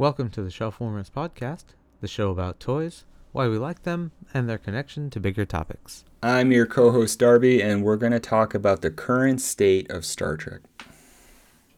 [0.00, 4.56] Welcome to the Shelfwarmers Podcast, the show about toys, why we like them, and their
[4.56, 6.06] connection to bigger topics.
[6.22, 10.06] I'm your co host, Darby, and we're going to talk about the current state of
[10.06, 10.62] Star Trek.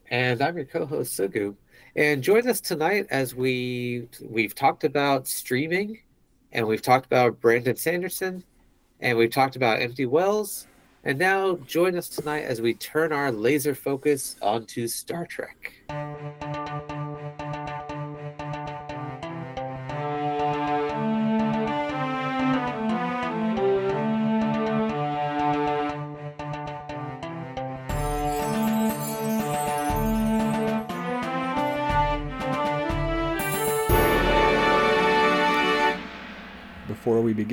[0.09, 1.57] And I'm your co host, Sugu.
[1.97, 5.99] And join us tonight as we we've talked about streaming,
[6.53, 8.45] and we've talked about Brandon Sanderson,
[9.01, 10.69] and we've talked about empty wells.
[11.03, 15.73] And now join us tonight as we turn our laser focus onto Star Trek.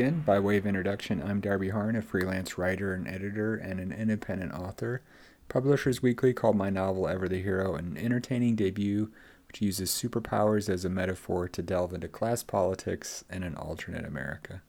[0.09, 4.53] By way of introduction, I'm Darby Harn, a freelance writer and editor and an independent
[4.53, 5.03] author.
[5.49, 9.11] Publishers Weekly called my novel Ever the Hero an entertaining debut
[9.47, 14.63] which uses superpowers as a metaphor to delve into class politics and an alternate America.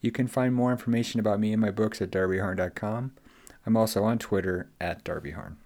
[0.00, 3.12] You can find more information about me and my books at darbyharn.com.
[3.66, 5.56] I'm also on Twitter at darbyharn.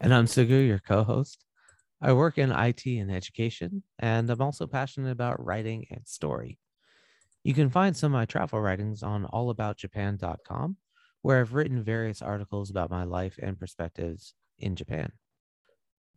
[0.00, 1.44] And I'm Sugu, your co host.
[2.02, 6.58] I work in IT and education, and I'm also passionate about writing and story.
[7.46, 10.76] You can find some of my travel writings on allaboutjapan.com,
[11.22, 15.12] where I've written various articles about my life and perspectives in Japan.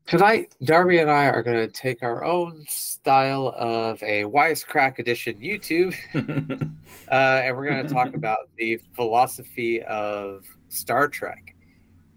[0.08, 5.36] Tonight, Darby and I are going to take our own style of a Wisecrack edition
[5.36, 5.96] YouTube,
[7.12, 11.56] uh, and we're going to talk about the philosophy of Star Trek.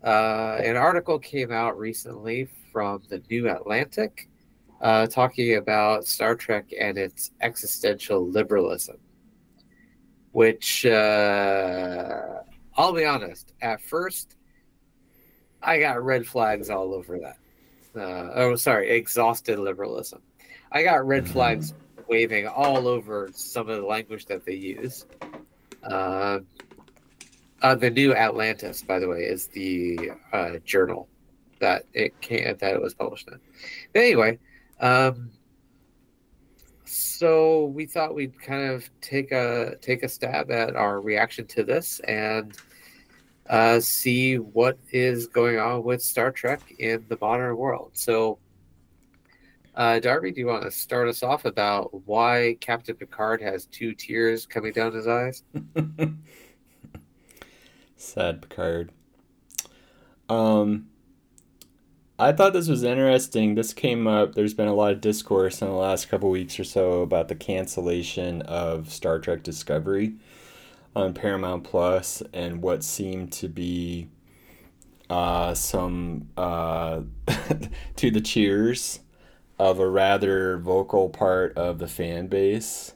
[0.03, 4.31] Uh, an article came out recently from the New Atlantic
[4.83, 8.97] uh, talking about Star Trek and its existential liberalism,
[10.33, 12.41] which uh,
[12.77, 14.37] I'll be honest, at first,
[15.63, 17.39] I got red flags all over that.
[17.95, 20.21] Uh, oh, sorry, exhausted liberalism.
[20.73, 21.33] I got red Mm-hmm.
[21.33, 21.75] flags
[22.09, 25.07] waving all over some of the language that they use.
[25.85, 26.41] Uh,
[27.63, 31.09] uh, the New Atlantis, by the way, is the uh, journal
[31.61, 33.39] that it can that it was published in.
[33.92, 34.39] But anyway,
[34.83, 35.31] um,
[36.85, 41.63] so we thought we'd kind of take a take a stab at our reaction to
[41.63, 42.59] this and
[43.48, 47.92] uh, see what is going on with Star Trek in the modern world.
[47.95, 48.39] So,
[49.75, 53.95] uh, Darby, do you want to start us off about why Captain Picard has two
[53.95, 55.45] tears coming down his eyes?
[57.97, 58.91] Sad Picard.
[60.29, 60.89] Um,
[62.18, 63.55] I thought this was interesting.
[63.55, 64.34] This came up.
[64.34, 67.34] There's been a lot of discourse in the last couple weeks or so about the
[67.34, 70.14] cancellation of Star Trek Discovery
[70.95, 74.08] on Paramount Plus and what seemed to be
[75.11, 77.00] uh, some uh,
[77.96, 79.00] to the cheers
[79.58, 82.94] of a rather vocal part of the fan base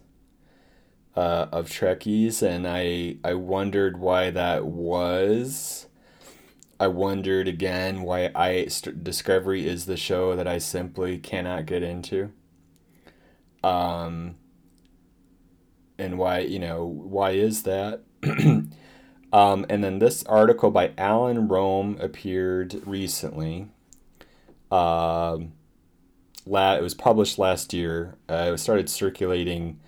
[1.17, 5.86] uh, of Trekkies, and I I wondered why that was.
[6.79, 11.83] I wondered again why I St- Discovery is the show that I simply cannot get
[11.83, 12.33] into.
[13.65, 14.37] Um,
[15.99, 18.03] and why you know why is that?
[19.33, 23.69] um, and then this article by Alan Rome appeared recently.
[24.71, 25.53] Um,
[26.45, 28.17] la- it was published last year.
[28.29, 29.81] Uh, it started circulating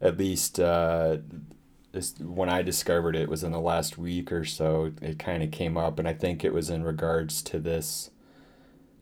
[0.00, 1.18] at least uh,
[2.20, 4.92] when I discovered it was in the last week or so.
[5.00, 8.10] It kind of came up, and I think it was in regards to this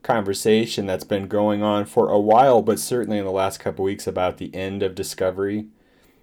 [0.02, 4.06] conversation that's been going on for a while, but certainly in the last couple weeks
[4.06, 5.66] about the end of Discovery,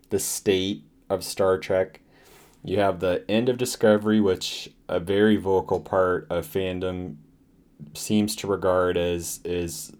[0.09, 1.99] the state of Star Trek.
[2.63, 7.17] You have the end of Discovery, which a very vocal part of fandom
[7.93, 9.91] seems to regard as is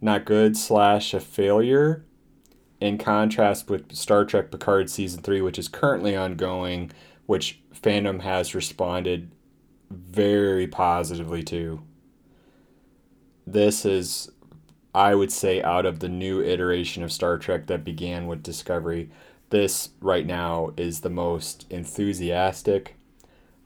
[0.00, 2.06] not good slash a failure
[2.80, 6.90] in contrast with Star Trek Picard season 3 which is currently ongoing
[7.26, 9.30] which fandom has responded
[9.90, 11.82] very positively to.
[13.46, 14.30] This is
[14.92, 19.10] I would say out of the new iteration of Star Trek that began with Discovery
[19.50, 22.96] this right now is the most enthusiastic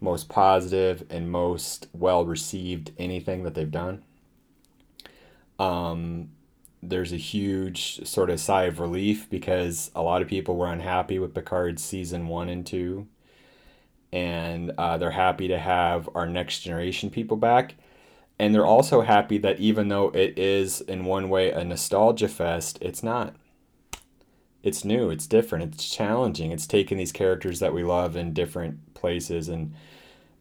[0.01, 4.03] most positive and most well received anything that they've done.
[5.59, 6.31] Um
[6.89, 11.19] there's a huge sort of sigh of relief because a lot of people were unhappy
[11.19, 13.07] with Picard's season one and two.
[14.13, 17.75] And uh, they're happy to have our next generation people back.
[18.39, 22.79] And they're also happy that even though it is, in one way, a nostalgia fest,
[22.81, 23.35] it's not.
[24.63, 26.51] It's new, it's different, it's challenging.
[26.51, 29.75] It's taking these characters that we love in different places and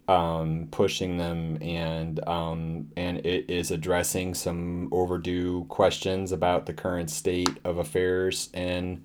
[0.07, 7.09] um, pushing them, and um, and it is addressing some overdue questions about the current
[7.09, 9.03] state of affairs in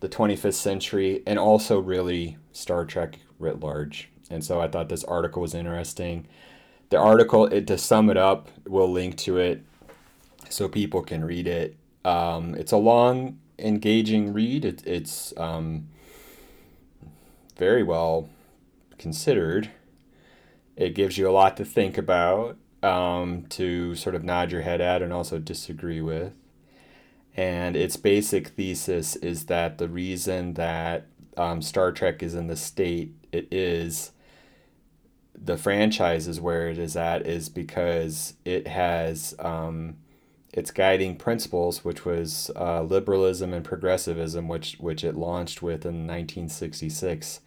[0.00, 4.08] the 25th century, and also really Star Trek writ large.
[4.30, 6.26] And so I thought this article was interesting.
[6.88, 9.62] The article, it, to sum it up, we'll link to it
[10.48, 11.76] so people can read it.
[12.04, 14.64] Um, it's a long, engaging read.
[14.64, 15.88] It, it's um,
[17.56, 18.28] very well
[18.98, 19.70] considered.
[20.80, 24.80] It gives you a lot to think about, um, to sort of nod your head
[24.80, 26.32] at, and also disagree with.
[27.36, 31.06] And its basic thesis is that the reason that
[31.36, 34.12] um, Star Trek is in the state it is,
[35.34, 39.98] the franchise is where it is at, is because it has um,
[40.50, 46.06] its guiding principles, which was uh, liberalism and progressivism, which which it launched with in
[46.06, 47.40] 1966,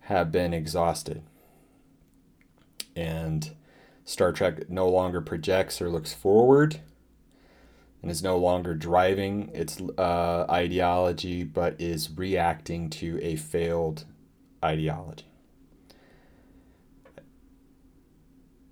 [0.00, 1.22] have been exhausted.
[2.94, 3.50] And
[4.04, 6.80] Star Trek no longer projects or looks forward
[8.02, 14.04] and is no longer driving its uh, ideology, but is reacting to a failed
[14.64, 15.26] ideology.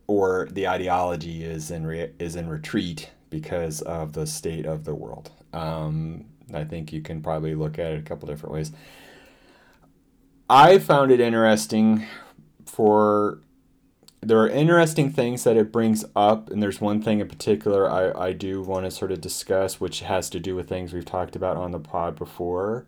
[0.08, 4.94] Or the ideology is in re- is in retreat because of the state of the
[4.94, 5.30] world.
[5.52, 8.72] Um, I think you can probably look at it a couple different ways.
[10.48, 12.06] I found it interesting
[12.66, 13.38] for
[14.22, 18.28] there are interesting things that it brings up, and there's one thing in particular I,
[18.28, 21.36] I do want to sort of discuss, which has to do with things we've talked
[21.36, 22.86] about on the pod before.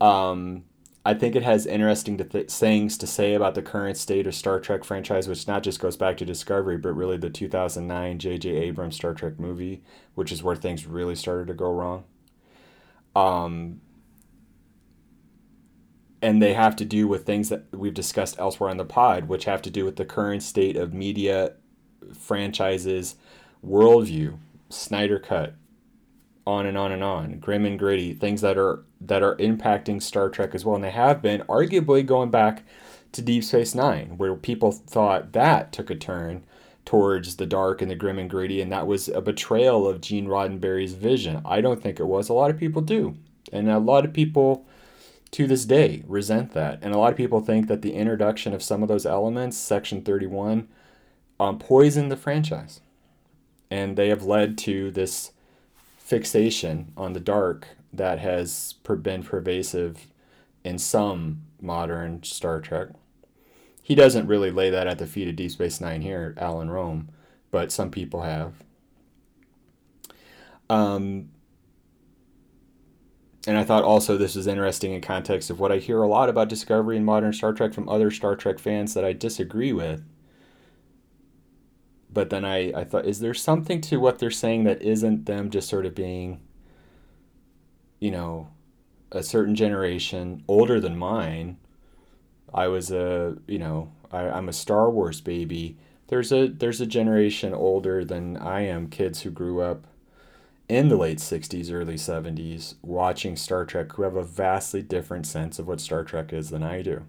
[0.00, 0.64] Um,
[1.04, 4.34] I think it has interesting to th- things to say about the current state of
[4.34, 8.50] Star Trek franchise, which not just goes back to Discovery, but really the 2009 J.J.
[8.50, 9.82] Abrams Star Trek movie,
[10.14, 12.04] which is where things really started to go wrong.
[13.16, 13.80] Um,
[16.20, 19.44] and they have to do with things that we've discussed elsewhere on the pod, which
[19.44, 21.52] have to do with the current state of media
[22.12, 23.16] franchises,
[23.64, 24.36] worldview,
[24.68, 25.54] Snyder Cut,
[26.46, 30.28] on and on and on, grim and gritty, things that are that are impacting Star
[30.28, 32.64] Trek as well, and they have been arguably going back
[33.12, 36.44] to Deep Space Nine, where people thought that took a turn
[36.84, 40.26] towards the dark and the grim and gritty, and that was a betrayal of Gene
[40.26, 41.42] Roddenberry's vision.
[41.44, 42.28] I don't think it was.
[42.28, 43.14] A lot of people do,
[43.52, 44.66] and a lot of people
[45.32, 46.78] to this day resent that.
[46.82, 50.02] And a lot of people think that the introduction of some of those elements, Section
[50.02, 50.68] 31,
[51.38, 52.80] um, poisoned the franchise.
[53.70, 55.32] And they have led to this
[55.98, 60.06] fixation on the dark that has been pervasive
[60.64, 62.88] in some modern Star Trek.
[63.82, 67.08] He doesn't really lay that at the feet of Deep Space Nine here, Alan Rome,
[67.50, 68.54] but some people have.
[70.68, 71.30] Um,
[73.48, 76.28] and I thought also this is interesting in context of what I hear a lot
[76.28, 80.04] about Discovery and modern Star Trek from other Star Trek fans that I disagree with.
[82.12, 85.48] But then I, I thought, is there something to what they're saying that isn't them
[85.48, 86.42] just sort of being,
[88.00, 88.48] you know,
[89.12, 91.56] a certain generation older than mine?
[92.52, 95.78] I was a, you know, I, I'm a Star Wars baby.
[96.08, 99.86] There's a there's a generation older than I am, kids who grew up
[100.68, 105.58] in the late 60s, early 70s watching Star Trek who have a vastly different sense
[105.58, 107.04] of what Star Trek is than I do.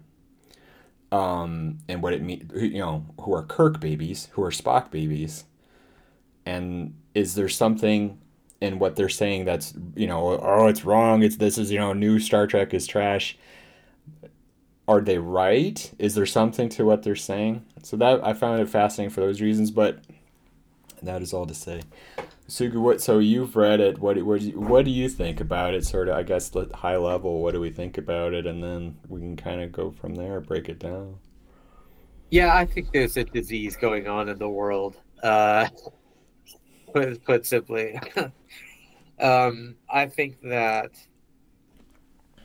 [1.12, 5.44] Um, and what it means, you know, who are Kirk babies, who are Spock babies.
[6.46, 8.18] And is there something
[8.60, 11.92] in what they're saying that's, you know, oh, it's wrong, it's this is, you know,
[11.92, 13.36] new Star Trek is trash.
[14.88, 15.92] Are they right?
[15.98, 17.64] Is there something to what they're saying?
[17.82, 19.98] So that I found it fascinating for those reasons, but
[21.02, 21.82] that is all to say.
[22.50, 23.00] Sugu, what?
[23.00, 23.98] So you've read it.
[24.00, 24.20] What?
[24.24, 25.86] What do you, what do you think about it?
[25.86, 27.40] Sort of, I guess, high level.
[27.42, 30.40] What do we think about it, and then we can kind of go from there,
[30.40, 31.18] break it down.
[32.30, 34.96] Yeah, I think there's a disease going on in the world.
[35.22, 35.68] Uh,
[36.92, 38.00] put put simply,
[39.20, 40.90] um, I think that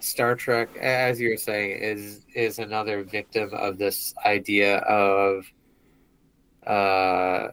[0.01, 5.45] Star Trek, as you're saying, is is another victim of this idea of
[6.67, 7.49] uh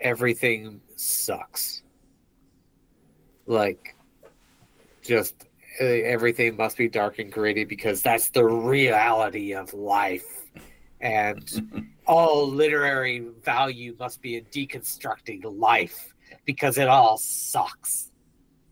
[0.00, 1.82] everything sucks.
[3.46, 3.96] Like,
[5.02, 5.46] just
[5.80, 10.46] uh, everything must be dark and gritty because that's the reality of life.
[11.00, 16.14] And all literary value must be in deconstructing life
[16.44, 18.10] because it all sucks.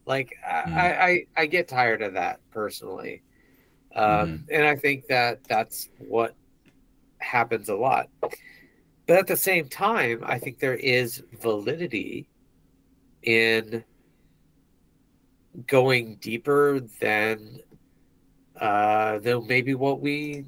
[0.04, 0.74] Like, mm.
[0.74, 3.22] I, I, I get tired of that personally.
[3.94, 4.44] Um, mm.
[4.52, 6.34] And I think that that's what
[7.18, 8.08] happens a lot.
[9.06, 12.28] But at the same time, I think there is validity
[13.22, 13.84] in
[15.66, 17.60] going deeper than
[18.60, 20.46] uh, than maybe what we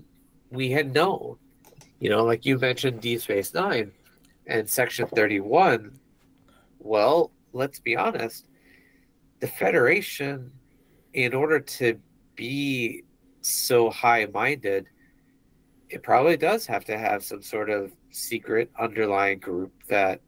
[0.50, 1.36] we had known.
[2.00, 3.92] You know, like you mentioned Deep Space Nine
[4.46, 5.98] and Section 31.
[6.78, 8.46] Well, let's be honest,
[9.40, 10.50] the Federation,
[11.12, 11.98] in order to
[12.34, 13.02] be
[13.40, 14.86] so high minded,
[15.90, 20.20] it probably does have to have some sort of secret underlying group that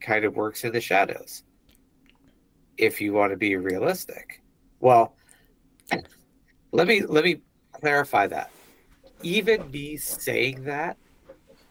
[0.00, 1.44] kind of works in the shadows.
[2.76, 4.42] If you want to be realistic.
[4.80, 5.14] Well,
[6.72, 8.50] let me let me clarify that.
[9.22, 10.96] Even me saying that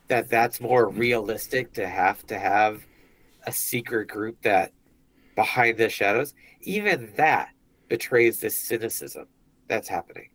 [0.08, 2.86] that that's more realistic to have to have
[3.48, 4.72] a secret group that
[5.36, 7.50] behind the shadows, even that
[7.88, 9.26] betrays this cynicism
[9.68, 10.30] that's happening.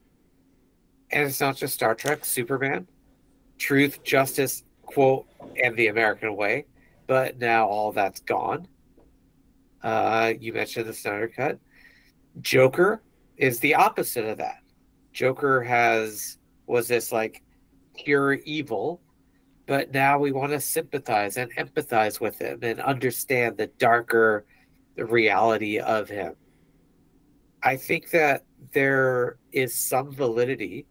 [1.10, 2.88] And it's not just Star Trek, Superman,
[3.58, 4.64] truth, justice,
[4.94, 5.26] quote,
[5.62, 6.64] and the American way,
[7.06, 8.68] but now all that's gone.
[9.82, 11.58] Uh, you mentioned the Snyder Cut.
[12.40, 13.02] Joker
[13.36, 14.58] is the opposite of that.
[15.12, 17.42] Joker has was this like
[17.96, 19.00] pure evil,
[19.66, 24.46] but now we want to sympathize and empathize with him and understand the darker
[24.96, 26.34] reality of him.
[27.62, 30.86] I think that there is some validity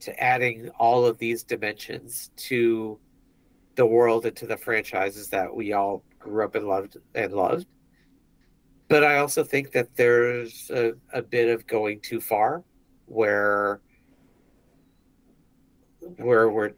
[0.00, 2.98] to adding all of these dimensions to
[3.76, 7.66] the world into the franchises that we all grew up and loved and loved.
[8.88, 12.64] But I also think that there's a, a bit of going too far
[13.06, 13.80] where
[16.16, 16.72] where we're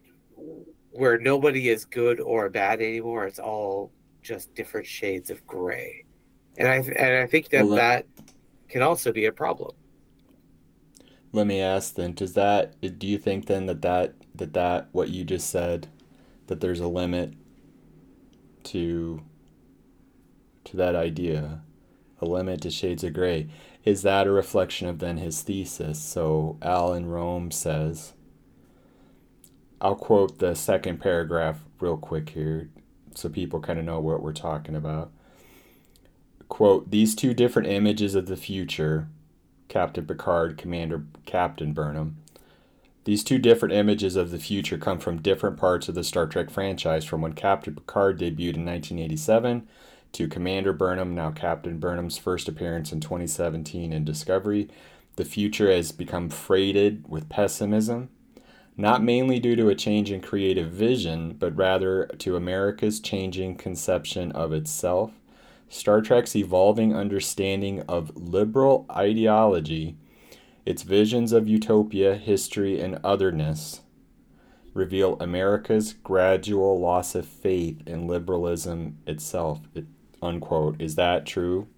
[0.90, 3.26] where nobody is good or bad anymore.
[3.26, 6.04] It's all just different shades of gray,
[6.56, 8.06] and I and I think that well, that
[8.68, 9.72] can also be a problem.
[11.32, 15.10] Let me ask then: Does that do you think then that that that that what
[15.10, 15.88] you just said
[16.48, 17.34] that there's a limit
[18.64, 19.22] to
[20.64, 21.62] to that idea,
[22.20, 23.48] a limit to shades of gray?
[23.84, 25.98] Is that a reflection of then his thesis?
[26.02, 28.12] So Al Rome says
[29.80, 32.68] I'll quote the second paragraph real quick here
[33.14, 35.10] so people kind of know what we're talking about.
[36.48, 39.08] Quote, these two different images of the future,
[39.68, 42.16] Captain Picard, Commander Captain Burnham,
[43.08, 46.50] these two different images of the future come from different parts of the Star Trek
[46.50, 49.66] franchise from when Captain Picard debuted in 1987
[50.12, 54.68] to Commander Burnham, now Captain Burnham's first appearance in 2017 in Discovery.
[55.16, 58.10] The future has become freighted with pessimism
[58.76, 64.30] not mainly due to a change in creative vision, but rather to America's changing conception
[64.32, 65.12] of itself.
[65.70, 69.96] Star Trek's evolving understanding of liberal ideology,
[70.68, 73.80] its visions of utopia, history, and otherness
[74.74, 79.60] reveal America's gradual loss of faith in liberalism itself.
[79.74, 79.86] It,
[80.20, 80.78] unquote.
[80.78, 81.68] Is that true?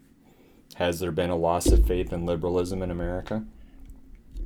[0.75, 3.45] Has there been a loss of faith in liberalism in America?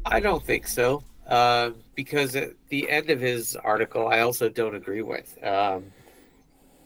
[0.04, 4.74] I don't think so uh, because at the end of his article, I also don't
[4.74, 5.42] agree with.
[5.42, 5.84] Um,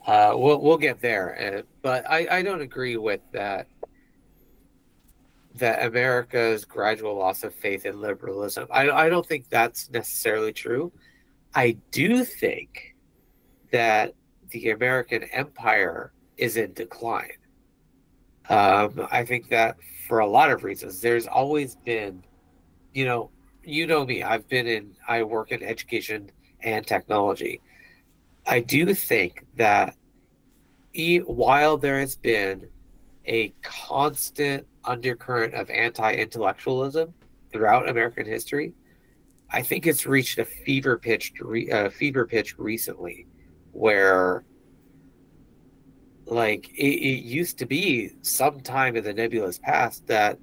[0.07, 3.67] uh, we'll we'll get there, uh, but I, I don't agree with that.
[5.59, 8.67] That America's gradual loss of faith in liberalism.
[8.71, 10.93] I I don't think that's necessarily true.
[11.55, 12.95] I do think
[13.73, 14.15] that
[14.51, 17.33] the American empire is in decline.
[18.49, 22.25] Um, I think that for a lot of reasons, there's always been,
[22.95, 23.31] you know,
[23.63, 24.23] you know me.
[24.23, 24.95] I've been in.
[25.07, 26.31] I work in education
[26.63, 27.61] and technology.
[28.47, 29.95] I do think that
[30.95, 32.69] e- while there has been
[33.27, 37.13] a constant undercurrent of anti-intellectualism
[37.53, 38.73] throughout American history,
[39.51, 41.33] I think it's reached a fever pitch
[41.73, 43.27] uh, fever pitch recently,
[43.73, 44.45] where
[46.27, 50.39] like it, it used to be sometime in the nebulous past that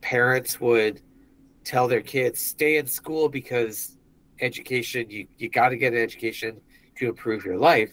[0.00, 1.00] parents would
[1.64, 3.98] tell their kids stay in school because
[4.40, 6.60] education you, you got to get an education
[6.96, 7.90] to improve your life.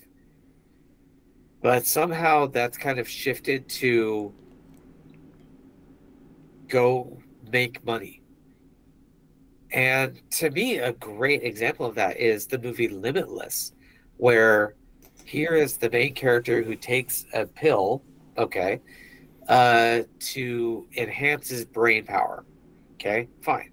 [1.61, 4.33] But somehow that's kind of shifted to
[6.71, 8.21] go make money
[9.71, 13.73] and to me a great example of that is the movie limitless
[14.17, 14.75] where
[15.25, 18.01] here is the main character who takes a pill
[18.37, 18.81] okay
[19.47, 22.45] uh, to enhance his brain power
[23.01, 23.71] Okay, fine.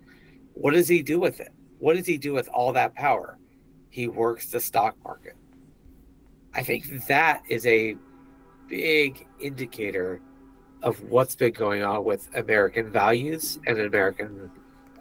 [0.54, 1.52] What does he do with it?
[1.80, 3.36] What does he do with all that power?
[3.90, 5.34] He works the stock market.
[6.54, 7.96] I think that is a
[8.68, 10.22] big indicator
[10.82, 14.50] of what's been going on with American values and American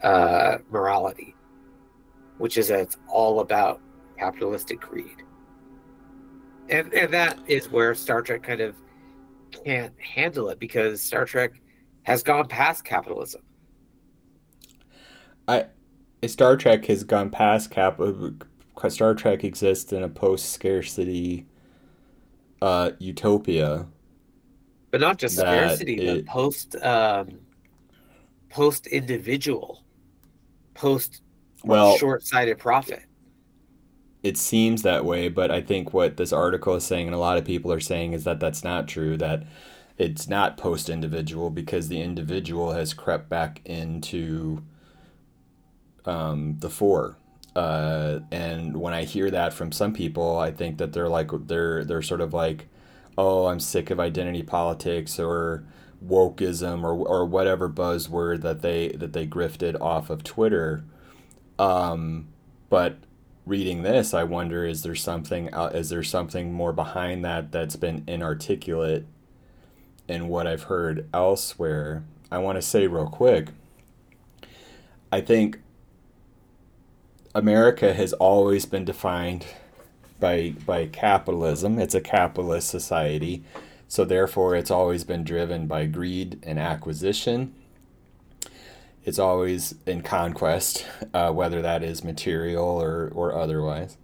[0.04, 1.36] uh, morality,
[2.38, 3.82] which is that it's all about
[4.18, 5.24] capitalistic greed.
[6.70, 8.76] And, and that is where Star Trek kind of
[9.66, 11.62] can't handle it because Star Trek
[12.04, 13.42] has gone past capitalism.
[15.48, 15.68] I
[16.26, 18.00] Star Trek has gone past cap.
[18.00, 18.32] Uh,
[18.90, 21.46] Star Trek exists in a post scarcity
[22.62, 23.88] uh, utopia.
[24.98, 27.38] But not just scarcity, it, but post um,
[28.50, 29.84] post individual,
[30.74, 31.22] post
[31.64, 33.04] well short sighted profit.
[34.24, 37.38] It seems that way, but I think what this article is saying, and a lot
[37.38, 39.18] of people are saying, is that that's not true.
[39.18, 39.44] That
[40.00, 44.64] it's not post individual because the individual has crept back into
[46.06, 47.18] um, the fore.
[47.56, 51.86] Uh, and when I hear that from some people, I think that they're like they're
[51.86, 52.68] they're sort of like,
[53.18, 55.64] oh, I'm sick of identity politics or
[56.06, 60.84] wokeism or or whatever buzzword that they that they grifted off of Twitter.
[61.58, 62.28] Um,
[62.70, 62.98] but
[63.46, 67.76] reading this, I wonder is there something uh, is there something more behind that that's
[67.76, 69.06] been inarticulate
[70.08, 72.04] in what I've heard elsewhere?
[72.32, 73.50] I want to say real quick.
[75.12, 75.62] I think
[77.34, 79.46] America has always been defined
[80.20, 81.80] by by capitalism.
[81.80, 83.44] It's a capitalist society,
[83.88, 87.54] so therefore it's always been driven by greed and acquisition.
[89.04, 93.98] It's always in conquest, uh, whether that is material or or otherwise.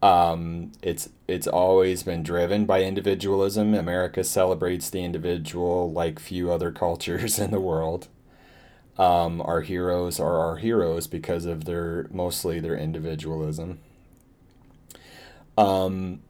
[0.00, 3.74] Um, it's it's always been driven by individualism.
[3.74, 8.08] America celebrates the individual like few other cultures in the world
[8.98, 13.78] um, our heroes are our heroes because of their mostly their individualism.
[15.58, 16.20] Um,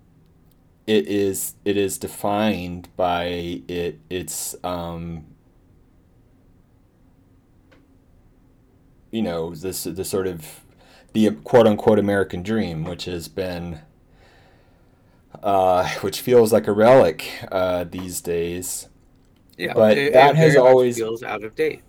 [0.87, 5.27] it is it is defined by it its um,
[9.11, 10.61] you know this the sort of
[11.13, 13.81] the quote unquote American dream, which has been
[15.43, 18.89] uh, which feels like a relic uh, these days.
[19.59, 21.83] Yeah, but it, that it has always feels out of date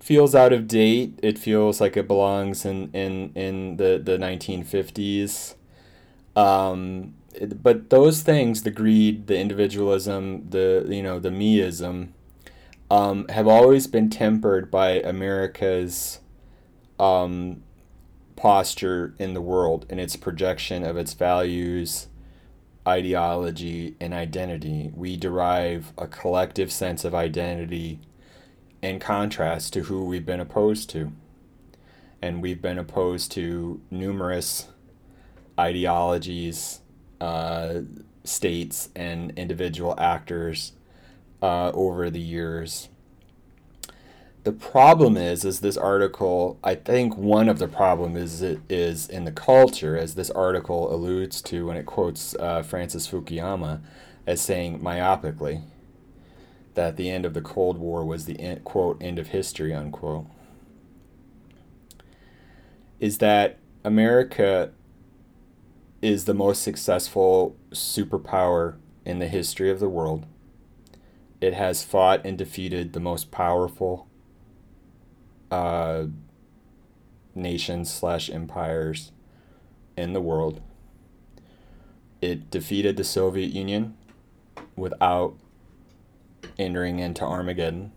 [0.00, 1.18] feels out of date.
[1.22, 5.57] It feels like it belongs in in in the the 1950s.
[6.38, 7.14] Um,
[7.60, 12.10] but those things, the greed, the individualism, the you know the meism,
[12.90, 16.20] um, have always been tempered by America's
[17.00, 17.64] um,
[18.36, 22.06] posture in the world and its projection of its values,
[22.86, 24.92] ideology, and identity.
[24.94, 27.98] We derive a collective sense of identity
[28.80, 31.10] in contrast to who we've been opposed to.
[32.22, 34.68] And we've been opposed to numerous
[35.58, 36.80] ideologies,
[37.20, 37.80] uh,
[38.24, 40.72] states, and individual actors
[41.42, 42.88] uh, over the years.
[44.44, 46.58] The problem is, is this article.
[46.62, 50.94] I think one of the problem is it is in the culture, as this article
[50.94, 53.80] alludes to when it quotes uh, Francis Fukuyama
[54.26, 55.62] as saying myopically
[56.74, 60.26] that the end of the Cold War was the end, quote end of history unquote
[63.00, 64.70] is that America
[66.00, 70.26] is the most successful superpower in the history of the world.
[71.40, 74.08] It has fought and defeated the most powerful
[75.50, 76.06] uh,
[77.34, 79.12] nations slash empires
[79.96, 80.60] in the world.
[82.20, 83.96] It defeated the Soviet Union
[84.76, 85.36] without
[86.58, 87.92] entering into Armageddon.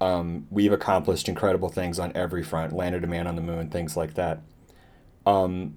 [0.00, 3.96] Um, we've accomplished incredible things on every front, landed a man on the moon, things
[3.96, 4.40] like that.
[5.28, 5.74] Um,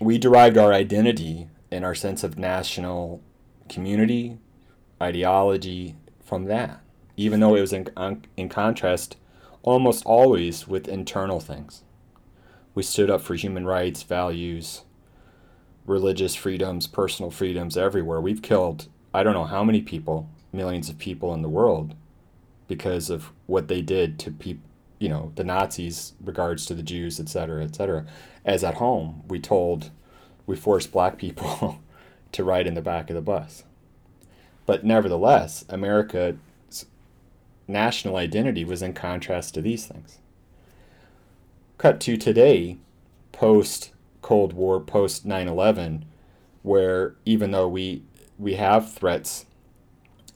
[0.00, 3.22] we derived our identity and our sense of national
[3.68, 4.38] community,
[5.02, 6.80] ideology from that,
[7.14, 7.88] even though it was in,
[8.38, 9.16] in contrast
[9.62, 11.82] almost always with internal things.
[12.74, 14.84] We stood up for human rights, values,
[15.84, 18.20] religious freedoms, personal freedoms everywhere.
[18.20, 21.94] We've killed I don't know how many people, millions of people in the world,
[22.66, 24.69] because of what they did to people,
[25.00, 28.06] you know, the Nazis, regards to the Jews, et cetera, et cetera.
[28.44, 29.90] As at home, we told,
[30.46, 31.80] we forced black people
[32.32, 33.64] to ride in the back of the bus.
[34.66, 36.36] But nevertheless, America's
[37.66, 40.18] national identity was in contrast to these things.
[41.78, 42.76] Cut to today,
[43.32, 46.04] post Cold War, post 9 11,
[46.62, 48.02] where even though we
[48.38, 49.46] we have threats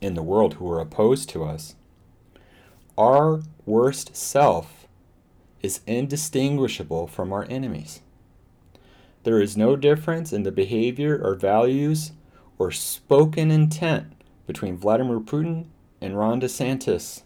[0.01, 1.75] in the world who are opposed to us,
[2.97, 4.87] our worst self
[5.61, 8.01] is indistinguishable from our enemies.
[9.23, 12.11] There is no difference in the behavior or values
[12.57, 14.13] or spoken intent
[14.45, 15.65] between Vladimir Putin
[15.99, 17.23] and Ron DeSantis,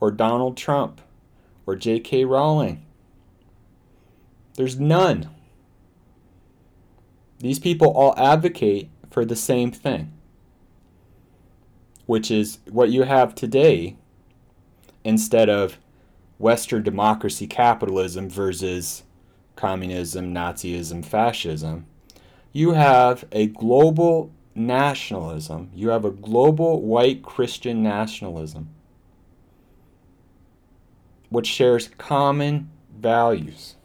[0.00, 1.00] or Donald Trump,
[1.66, 2.24] or J.K.
[2.24, 2.84] Rowling.
[4.56, 5.30] There's none.
[7.38, 10.12] These people all advocate for the same thing,
[12.06, 13.96] which is what you have today
[15.04, 15.78] instead of
[16.38, 19.04] Western democracy capitalism versus
[19.56, 21.86] communism, Nazism, fascism.
[22.52, 25.70] You have a global nationalism.
[25.74, 28.68] You have a global white Christian nationalism
[31.32, 33.76] which shares common values.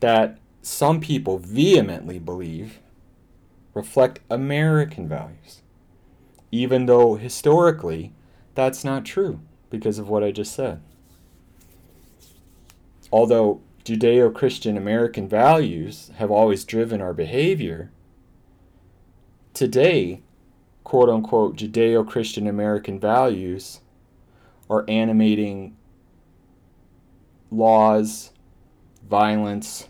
[0.00, 2.80] That some people vehemently believe
[3.72, 5.61] reflect American values,
[6.52, 8.12] even though historically
[8.54, 10.80] that's not true because of what I just said.
[13.10, 17.90] Although Judeo Christian American values have always driven our behavior,
[19.54, 20.20] today,
[20.84, 23.80] quote unquote, Judeo Christian American values
[24.68, 25.76] are animating
[27.50, 28.30] laws,
[29.08, 29.88] violence,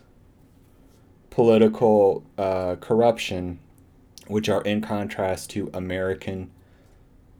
[1.29, 3.59] political uh, corruption,
[4.33, 6.49] which are in contrast to American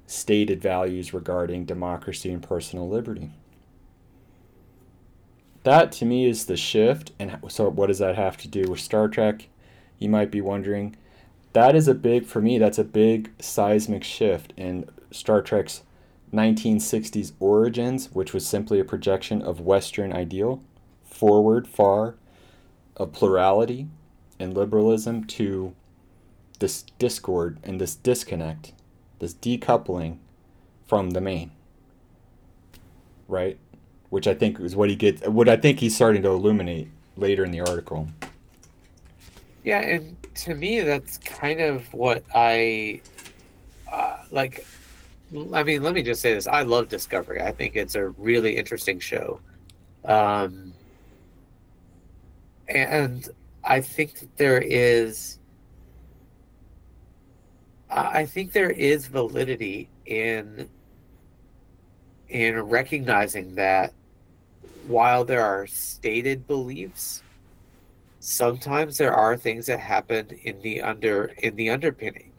[0.06, 3.32] stated values regarding democracy and personal liberty.
[5.63, 7.12] That to me is the shift.
[7.17, 9.49] And so, what does that have to do with Star Trek?
[9.97, 10.95] You might be wondering.
[11.53, 15.82] That is a big, for me, that's a big seismic shift in Star Trek's
[16.32, 20.62] 1960s origins, which was simply a projection of Western ideal,
[21.03, 22.13] forward, far,
[22.95, 23.88] of plurality
[24.39, 25.73] and liberalism to
[26.60, 28.74] this discord and this disconnect,
[29.20, 30.18] this decoupling
[30.88, 31.52] from the main.
[33.28, 33.58] Right?
[34.10, 37.44] Which I think is what he gets, what I think he's starting to illuminate later
[37.44, 38.08] in the article.
[39.63, 43.02] Yeah, and to me, that's kind of what I
[43.92, 44.66] uh, like.
[45.54, 47.42] I mean, let me just say this: I love Discovery.
[47.42, 49.39] I think it's a really interesting show.
[50.06, 50.74] Um,
[52.68, 53.30] and
[53.63, 55.39] I think there is
[57.95, 60.67] I think there is validity in
[62.27, 63.93] in recognizing that
[64.88, 67.21] while there are stated beliefs,
[68.19, 72.32] sometimes there are things that happen in the under in the underpinning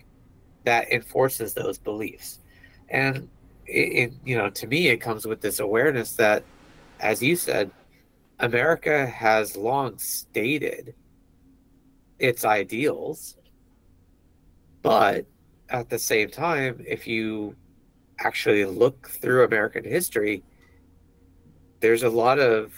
[0.64, 2.40] that enforces those beliefs.
[2.88, 3.28] And
[3.66, 6.42] it, it you know, to me it comes with this awareness that
[6.98, 7.70] as you said,
[8.40, 10.94] America has long stated
[12.18, 13.36] its ideals,
[14.82, 15.26] but
[15.74, 17.56] at the same time, if you
[18.20, 20.44] actually look through American history,
[21.80, 22.72] there's a lot of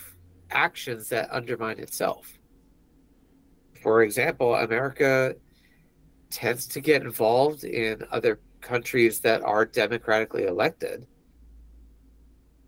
[0.50, 2.26] actions that undermine itself.
[3.82, 5.36] For example, America
[6.30, 11.06] tends to get involved in other countries that are democratically elected,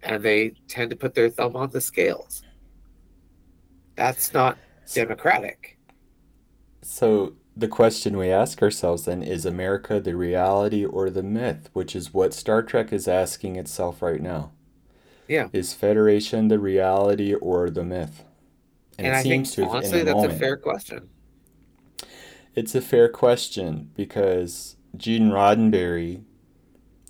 [0.03, 2.43] and they tend to put their thumb on the scales.
[3.97, 4.59] That's not
[4.93, 5.79] democratic.
[6.83, 11.97] So the question we ask ourselves then is America the reality or the myth, which
[11.97, 14.53] is what Star Trek is asking itself right now.
[15.27, 15.49] Yeah.
[15.53, 18.23] Is Federation the reality or the myth?
[18.97, 20.33] And, and I think honestly that's moment.
[20.33, 21.09] a fair question.
[22.55, 26.23] It's a fair question because Gene Roddenberry,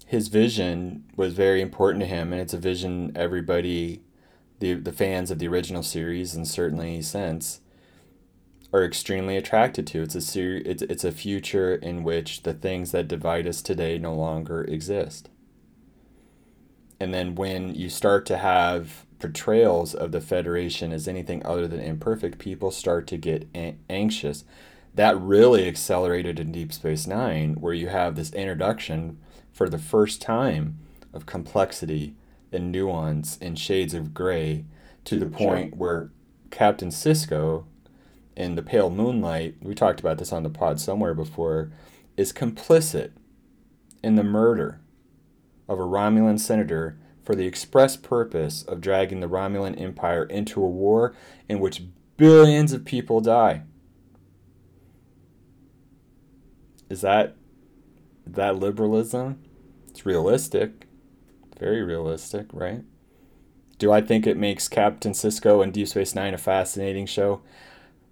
[0.06, 4.02] his vision was very important to him, and it's a vision everybody
[4.61, 7.61] the the fans of the original series and certainly since
[8.72, 10.02] are extremely attracted to.
[10.02, 13.98] It's a ser- it's, it's a future in which the things that divide us today
[13.98, 15.31] no longer exist.
[17.00, 21.81] And then when you start to have portrayals of the Federation as anything other than
[21.81, 23.48] imperfect, people start to get
[23.88, 24.44] anxious.
[24.94, 29.18] That really accelerated in Deep Space Nine, where you have this introduction
[29.52, 30.78] for the first time
[31.12, 32.14] of complexity
[32.52, 34.64] and nuance and shades of gray
[35.04, 36.11] to the point where
[36.50, 37.64] Captain Sisko
[38.38, 41.72] in the pale moonlight, we talked about this on the pod somewhere before,
[42.16, 43.11] is complicit
[44.03, 44.81] in the murder
[45.68, 50.68] of a Romulan senator for the express purpose of dragging the Romulan Empire into a
[50.68, 51.16] war
[51.48, 51.83] in which
[52.16, 53.62] billions of people die.
[56.88, 57.35] Is that
[58.24, 59.42] that liberalism?
[59.88, 60.87] It's realistic.
[61.59, 62.85] Very realistic, right?
[63.79, 67.42] Do I think it makes Captain Sisko and Deep Space Nine a fascinating show?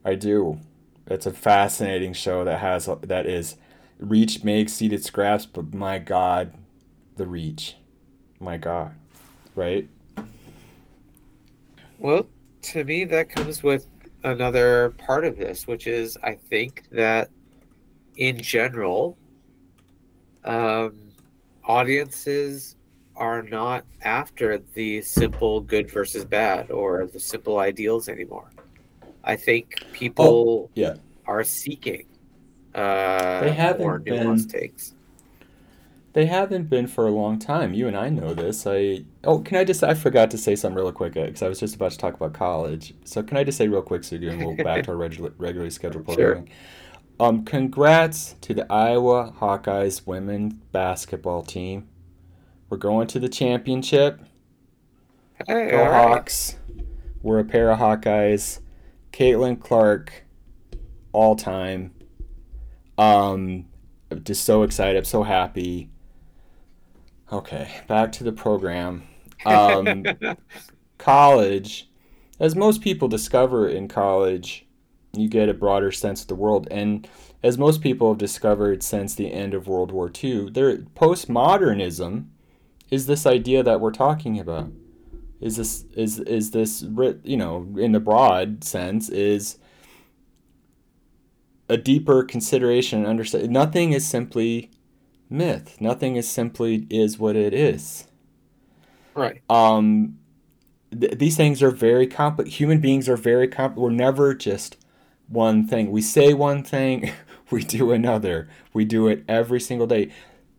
[0.06, 0.60] I do.
[1.08, 3.56] It's a fascinating show that has that is
[3.98, 6.54] reach may exceed its grasp, but my God,
[7.16, 7.74] the reach,
[8.38, 8.94] my God,
[9.56, 9.88] right?
[11.98, 12.28] Well,
[12.62, 13.88] to me, that comes with
[14.22, 17.28] another part of this, which is I think that
[18.16, 19.18] in general,
[20.44, 21.10] um,
[21.64, 22.76] audiences
[23.16, 28.50] are not after the simple good versus bad or the simple ideals anymore.
[29.26, 30.94] I think people oh, yeah.
[31.26, 32.06] are seeking
[32.76, 34.94] uh, they haven't more nuanced been, takes.
[36.12, 37.72] They haven't been for a long time.
[37.72, 38.66] You and I know this.
[38.66, 39.82] I oh, can I just?
[39.82, 42.34] I forgot to say something real quick because I was just about to talk about
[42.34, 42.94] college.
[43.04, 45.32] So can I just say real quick, so and we'll go back to our regular,
[45.38, 46.48] regularly scheduled programming.
[46.48, 46.56] Sure.
[47.18, 51.88] Um, congrats to the Iowa Hawkeyes women basketball team.
[52.68, 54.20] We're going to the championship.
[55.46, 56.56] Hey, Go Hawks.
[56.76, 56.86] Right.
[57.22, 58.60] We're a pair of Hawkeyes.
[59.16, 60.26] Caitlin Clark,
[61.12, 61.94] all time.
[62.98, 63.64] Um,
[64.24, 64.98] just so excited.
[64.98, 65.88] I'm so happy.
[67.32, 69.08] Okay, back to the program.
[69.46, 70.04] Um,
[70.98, 71.88] college,
[72.38, 74.66] as most people discover in college,
[75.14, 76.68] you get a broader sense of the world.
[76.70, 77.08] And
[77.42, 82.26] as most people have discovered since the end of World War II, there postmodernism
[82.90, 84.72] is this idea that we're talking about.
[85.40, 86.82] Is this is is this
[87.24, 89.58] you know in the broad sense is
[91.68, 94.70] a deeper consideration and understand nothing is simply
[95.28, 95.76] myth.
[95.80, 98.06] Nothing is simply is what it is.
[99.14, 99.42] Right.
[99.50, 100.18] Um
[100.98, 102.54] th- these things are very complex.
[102.54, 103.78] Human beings are very complex.
[103.80, 104.78] We're never just
[105.28, 105.90] one thing.
[105.90, 107.12] We say one thing,
[107.50, 108.48] we do another.
[108.72, 110.12] We do it every single day.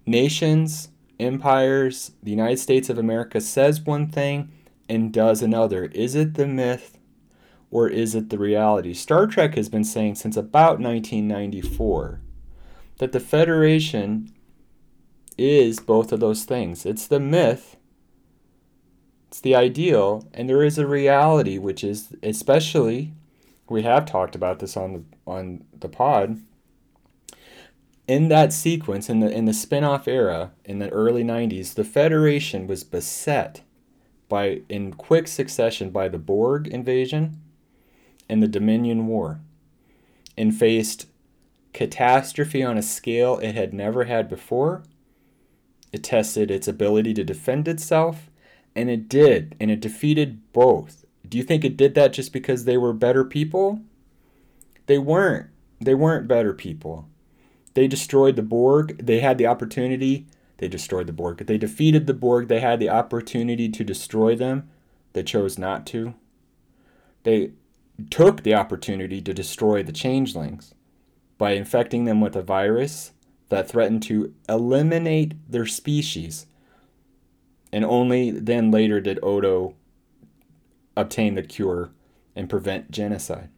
[0.06, 4.52] Nations, empires, the United States of America says one thing
[4.90, 5.86] and does another.
[5.86, 6.98] Is it the myth
[7.70, 8.94] or is it the reality?
[8.94, 12.22] Star Trek has been saying since about 1994
[13.00, 14.34] that the Federation
[15.38, 16.86] is both of those things.
[16.86, 17.78] It's the myth,
[19.28, 23.14] it's the ideal, and there is a reality, which is especially
[23.70, 26.42] we have talked about this on the on the pod.
[28.08, 32.66] In that sequence, in the in the spin-off era, in the early '90s, the Federation
[32.66, 33.62] was beset
[34.30, 37.42] by in quick succession by the Borg invasion
[38.30, 39.40] and the Dominion War,
[40.38, 41.08] and faced
[41.74, 44.84] catastrophe on a scale it had never had before.
[45.92, 48.30] It tested its ability to defend itself,
[48.76, 52.64] and it did, and it defeated both do you think it did that just because
[52.64, 53.82] they were better people?
[54.86, 55.48] They weren't.
[55.82, 57.08] They weren't better people.
[57.74, 59.06] They destroyed the Borg.
[59.06, 60.26] They had the opportunity.
[60.58, 61.46] They destroyed the Borg.
[61.46, 62.48] They defeated the Borg.
[62.48, 64.70] They had the opportunity to destroy them.
[65.14, 66.16] They chose not to.
[67.24, 67.52] They
[68.10, 70.74] took the opportunity to destroy the changelings
[71.38, 73.12] by infecting them with a virus
[73.50, 76.48] that threatened to eliminate their species.
[77.72, 79.76] And only then later did Odo
[80.96, 81.92] obtain the cure
[82.36, 83.50] and prevent genocide.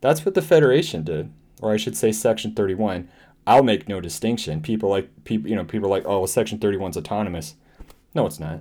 [0.00, 3.08] That's what the Federation did, or I should say Section 31.
[3.48, 4.60] I'll make no distinction.
[4.60, 7.54] People like people, you know, people are like, oh, well, Section 31 is autonomous.
[8.14, 8.60] No, it's not.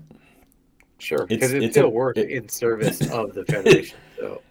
[0.97, 3.97] Sure, because it still worked it, in service of the Federation.
[4.17, 4.41] So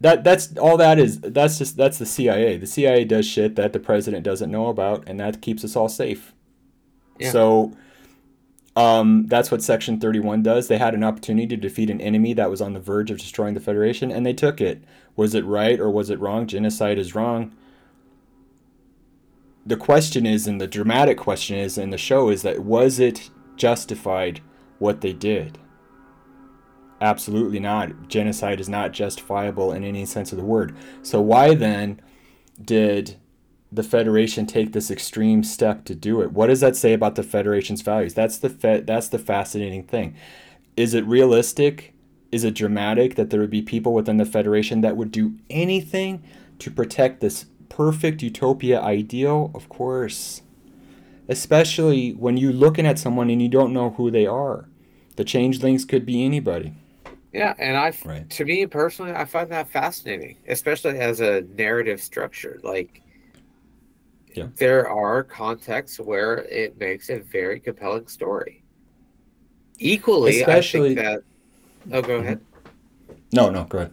[0.00, 1.20] that that's all that is.
[1.20, 2.56] That's just that's the CIA.
[2.56, 5.88] The CIA does shit that the president doesn't know about, and that keeps us all
[5.88, 6.34] safe.
[7.20, 7.30] Yeah.
[7.30, 7.76] So
[8.74, 10.66] um, that's what Section 31 does.
[10.66, 13.54] They had an opportunity to defeat an enemy that was on the verge of destroying
[13.54, 14.82] the Federation, and they took it.
[15.14, 16.48] Was it right or was it wrong?
[16.48, 17.54] Genocide is wrong.
[19.66, 23.30] The question is, and the dramatic question is in the show, is that was it
[23.56, 24.40] justified
[24.78, 25.58] what they did?
[27.00, 28.08] Absolutely not.
[28.08, 30.76] Genocide is not justifiable in any sense of the word.
[31.02, 32.00] So, why then
[32.62, 33.16] did
[33.72, 36.32] the Federation take this extreme step to do it?
[36.32, 38.14] What does that say about the Federation's values?
[38.14, 40.14] That's the fe- that's the fascinating thing.
[40.76, 41.94] Is it realistic?
[42.30, 46.22] Is it dramatic that there would be people within the Federation that would do anything
[46.58, 49.50] to protect this perfect utopia ideal?
[49.54, 50.42] Of course.
[51.28, 54.68] Especially when you're looking at someone and you don't know who they are.
[55.16, 56.74] The changelings could be anybody.
[57.32, 58.30] Yeah, and I, right.
[58.30, 62.60] to me personally, I find that fascinating, especially as a narrative structure.
[62.62, 63.02] Like,
[64.34, 64.46] yeah.
[64.56, 68.62] there are contexts where it makes a very compelling story.
[69.80, 71.96] Equally, Especially, I think that.
[71.96, 72.24] Oh, go mm-hmm.
[72.24, 72.40] ahead.
[73.32, 73.92] No, no, go ahead.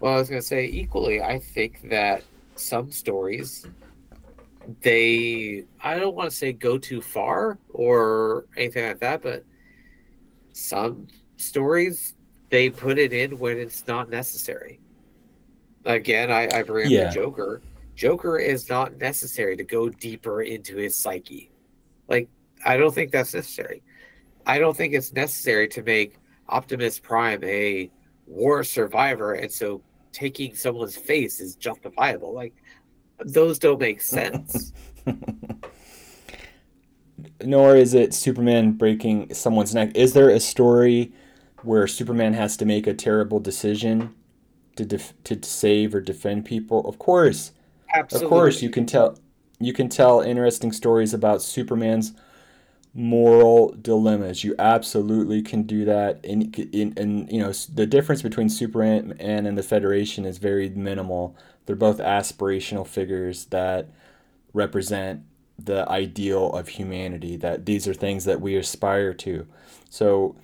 [0.00, 2.22] Well, I was going to say, equally, I think that
[2.54, 3.66] some stories,
[4.80, 9.44] they, I don't want to say go too far or anything like that, but
[10.52, 12.14] some stories,
[12.50, 14.80] they put it in when it's not necessary.
[15.84, 17.08] Again, I, I bring up yeah.
[17.08, 17.62] the Joker
[17.94, 21.50] Joker is not necessary to go deeper into his psyche.
[22.08, 22.28] Like,
[22.64, 23.82] I don't think that's necessary.
[24.46, 27.90] I don't think it's necessary to make Optimus Prime a
[28.26, 32.32] war survivor, and so taking someone's face is justifiable.
[32.32, 32.54] Like,
[33.18, 34.72] those don't make sense.
[37.44, 39.92] Nor is it Superman breaking someone's neck.
[39.94, 41.12] Is there a story
[41.62, 44.14] where Superman has to make a terrible decision
[44.76, 46.86] to def- to save or defend people?
[46.88, 47.52] Of course.
[47.94, 48.26] Absolutely.
[48.26, 49.18] Of course, you can tell.
[49.60, 52.12] You can tell interesting stories about Superman's
[52.94, 54.44] moral dilemmas.
[54.44, 56.20] You absolutely can do that.
[56.24, 61.36] And, in, and you know, the difference between Superman and the Federation is very minimal.
[61.66, 63.88] They're both aspirational figures that
[64.52, 65.22] represent
[65.58, 69.46] the ideal of humanity, that these are things that we aspire to.
[69.88, 70.34] So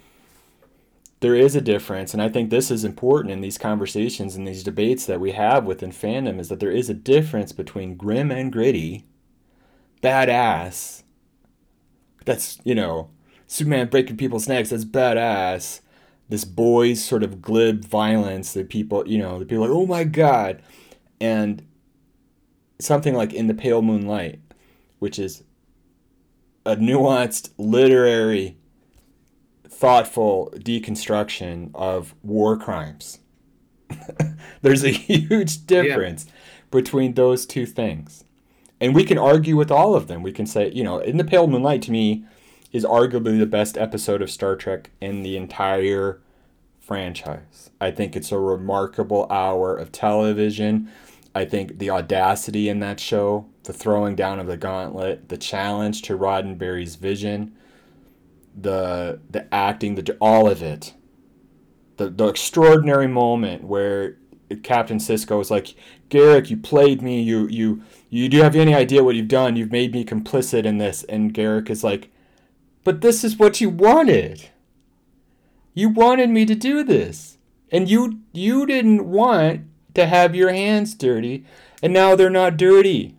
[1.21, 4.63] there is a difference, and I think this is important in these conversations and these
[4.63, 8.53] debates that we have within fandom is that there is a difference between grim and
[8.53, 9.05] gritty,
[10.03, 11.03] badass.
[12.29, 13.09] That's, you know,
[13.47, 15.81] Superman breaking people's necks, that's badass.
[16.29, 19.87] This boys sort of glib violence that people, you know, that people are like, oh
[19.87, 20.63] my god.
[21.23, 21.67] And
[22.79, 24.41] something like In the Pale Moonlight,
[24.99, 25.43] which is
[26.67, 28.59] a nuanced literary
[29.67, 33.21] thoughtful deconstruction of war crimes.
[34.61, 36.33] There's a huge difference yeah.
[36.71, 38.25] between those two things.
[38.81, 40.23] And we can argue with all of them.
[40.23, 42.25] We can say, you know, In the Pale Moonlight to me
[42.73, 46.21] is arguably the best episode of Star Trek in the entire
[46.81, 47.71] franchise.
[47.81, 50.91] I think it's a remarkable hour of television.
[51.35, 56.03] I think the audacity in that show, the throwing down of the gauntlet, the challenge
[56.03, 57.55] to Roddenberry's vision,
[58.57, 60.95] the the acting, the all of it.
[61.97, 64.17] The the extraordinary moment where
[64.63, 65.75] Captain Sisko is like,
[66.11, 67.21] "Garak, you played me.
[67.21, 69.57] You you you do have any idea what you've done?
[69.57, 71.05] You've made me complicit in this.
[71.05, 72.11] And Garak is like,
[72.85, 74.49] but this is what you wanted.
[75.75, 77.39] You wanted me to do this,
[77.71, 79.63] and you you didn't want
[79.95, 81.45] to have your hands dirty,
[81.83, 83.15] and now they're not dirty.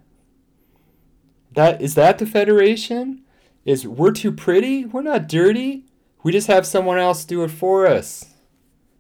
[1.54, 3.24] That is that the Federation?
[3.66, 5.86] is we're too pretty, we're not dirty.
[6.24, 8.34] We just have someone else do it for us.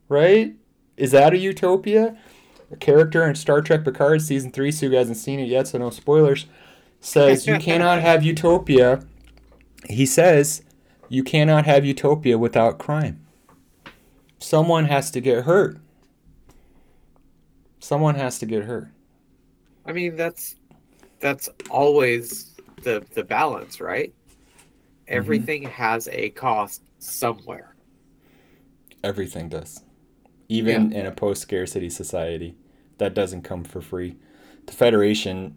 [0.07, 0.55] Right?
[0.95, 2.17] Is that a utopia?
[2.71, 5.67] A character in Star Trek Picard season 3, so you guys haven't seen it yet,
[5.67, 6.45] so no spoilers,
[6.99, 9.03] says you cannot have utopia.
[9.89, 10.61] He says
[11.07, 13.25] you cannot have utopia without crime.
[14.39, 15.77] Someone has to get hurt.
[17.79, 18.89] Someone has to get hurt.
[19.85, 20.55] I mean, that's
[21.19, 24.13] that's always the the balance, right?
[25.09, 25.17] Mm-hmm.
[25.17, 25.71] everything mm-hmm.
[25.71, 27.75] has a cost somewhere.
[29.03, 29.83] Everything does.
[30.49, 30.99] Even yeah.
[30.99, 32.55] in a post scarcity society,
[32.99, 34.17] that doesn't come for free.
[34.65, 35.55] The Federation,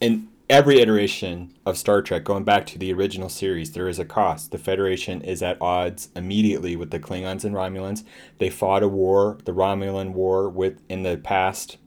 [0.00, 4.04] in every iteration of Star Trek, going back to the original series, there is a
[4.04, 4.50] cost.
[4.50, 8.04] The Federation is at odds immediately with the Klingons and Romulans.
[8.38, 11.78] They fought a war, the Romulan War, with in the past,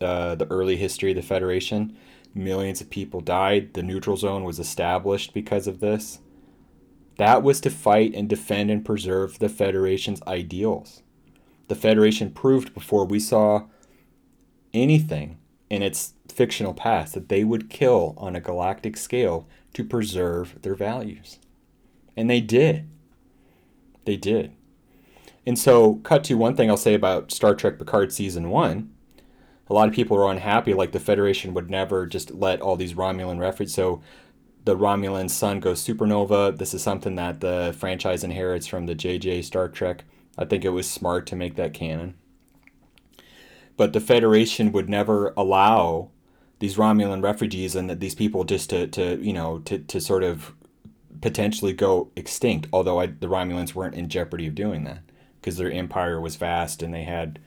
[0.00, 1.96] uh, the early history of the Federation
[2.36, 3.72] Millions of people died.
[3.72, 6.18] The neutral zone was established because of this.
[7.16, 11.02] That was to fight and defend and preserve the Federation's ideals.
[11.68, 13.66] The Federation proved before we saw
[14.72, 20.60] anything in its fictional past that they would kill on a galactic scale to preserve
[20.62, 21.38] their values.
[22.16, 22.88] And they did.
[24.04, 24.52] They did.
[25.44, 28.96] And so, cut to one thing I'll say about Star Trek Picard Season 1
[29.68, 30.74] a lot of people were unhappy.
[30.74, 33.74] Like the Federation would never just let all these Romulan refugees.
[33.74, 34.00] So
[34.64, 36.56] the Romulan sun goes supernova.
[36.56, 40.04] This is something that the franchise inherits from the JJ Star Trek.
[40.38, 42.14] I think it was smart to make that canon.
[43.76, 46.10] But the Federation would never allow
[46.58, 50.54] these Romulan refugees and these people just to, to you know to, to sort of
[51.20, 52.68] potentially go extinct.
[52.72, 55.00] Although I, the Romulans weren't in jeopardy of doing that
[55.40, 57.38] because their empire was vast and they had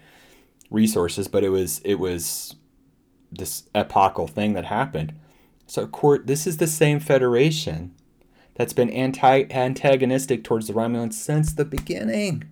[0.70, 2.56] resources, but it was it was
[3.32, 5.14] this epochal thing that happened.
[5.68, 7.96] So court this is the same federation
[8.56, 12.44] that's been anti antagonistic towards the Romulans since the beginning.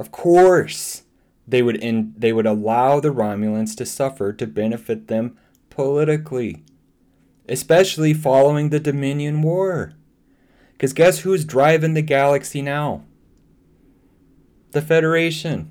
[0.00, 1.02] Of course,
[1.46, 5.36] they would in, they would allow the Romulans to suffer to benefit them
[5.68, 6.64] politically,
[7.46, 9.92] especially following the Dominion War.
[10.72, 13.04] Because guess who's driving the galaxy now?
[14.70, 15.70] The Federation.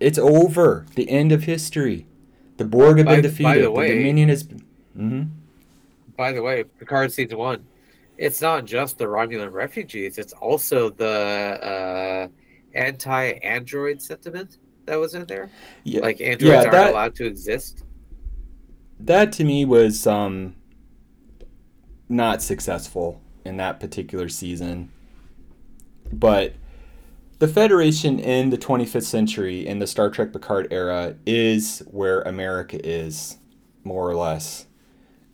[0.00, 0.86] It's over.
[0.94, 2.06] The end of history.
[2.56, 3.44] The Borg have by, been defeated.
[3.44, 4.64] By the, way, the Dominion has been.
[4.96, 5.22] Mm-hmm.
[6.16, 7.66] By the way, Picard season one,
[8.18, 10.18] it's not just the Romulan refugees.
[10.18, 12.28] It's also the uh,
[12.74, 15.50] anti-android sentiment that was in there.
[15.84, 17.84] Yeah, like androids yeah, that, aren't allowed to exist.
[19.00, 20.56] That to me was um,
[22.08, 24.92] not successful in that particular season,
[26.12, 26.54] but
[27.38, 32.78] the Federation in the 25th century, in the Star Trek Picard era, is where America
[32.88, 33.38] is,
[33.82, 34.66] more or less,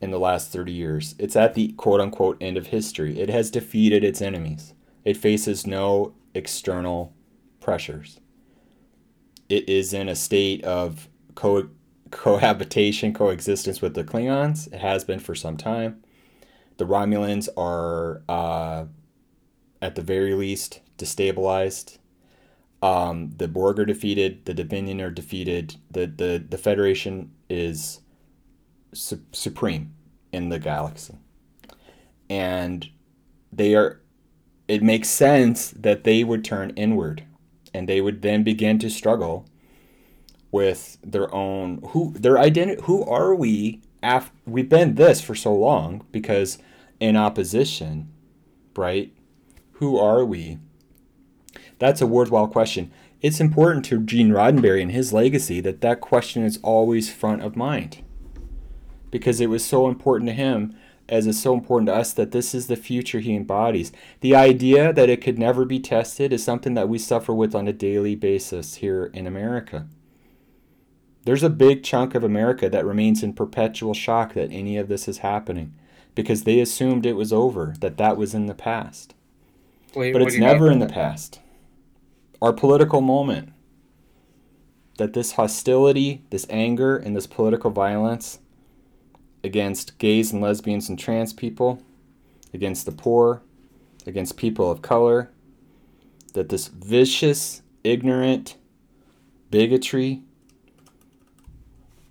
[0.00, 1.14] in the last 30 years.
[1.18, 3.18] It's at the quote unquote end of history.
[3.20, 4.74] It has defeated its enemies,
[5.04, 7.14] it faces no external
[7.60, 8.20] pressures.
[9.48, 11.70] It is in a state of co-
[12.10, 14.72] cohabitation, coexistence with the Klingons.
[14.72, 16.02] It has been for some time.
[16.76, 18.84] The Romulans are, uh,
[19.80, 21.98] at the very least, destabilized.
[22.82, 24.44] Um, the Borg are defeated.
[24.44, 25.76] The Dominion are defeated.
[25.90, 28.00] The the, the Federation is
[28.92, 29.94] su- supreme
[30.32, 31.14] in the galaxy,
[32.28, 32.88] and
[33.52, 34.00] they are.
[34.66, 37.24] It makes sense that they would turn inward,
[37.72, 39.46] and they would then begin to struggle
[40.50, 42.82] with their own who their identity.
[42.84, 43.82] Who are we?
[44.02, 46.58] After we've been this for so long because
[47.00, 48.12] in opposition,
[48.76, 49.12] right?
[49.72, 50.58] Who are we?
[51.78, 52.92] That's a worthwhile question.
[53.20, 57.56] It's important to Gene Roddenberry and his legacy that that question is always front of
[57.56, 58.02] mind
[59.10, 60.74] because it was so important to him
[61.08, 63.92] as it's so important to us that this is the future he embodies.
[64.20, 67.66] The idea that it could never be tested is something that we suffer with on
[67.66, 69.88] a daily basis here in America.
[71.24, 75.08] There's a big chunk of America that remains in perpetual shock that any of this
[75.08, 75.74] is happening
[76.14, 79.14] because they assumed it was over, that that was in the past.
[79.94, 81.40] Wait, but it's never in the past.
[82.42, 83.52] Our political moment.
[84.98, 88.40] That this hostility, this anger, and this political violence
[89.48, 91.82] against gays and lesbians and trans people,
[92.52, 93.40] against the poor,
[94.06, 95.30] against people of color,
[96.34, 98.56] that this vicious, ignorant
[99.50, 100.22] bigotry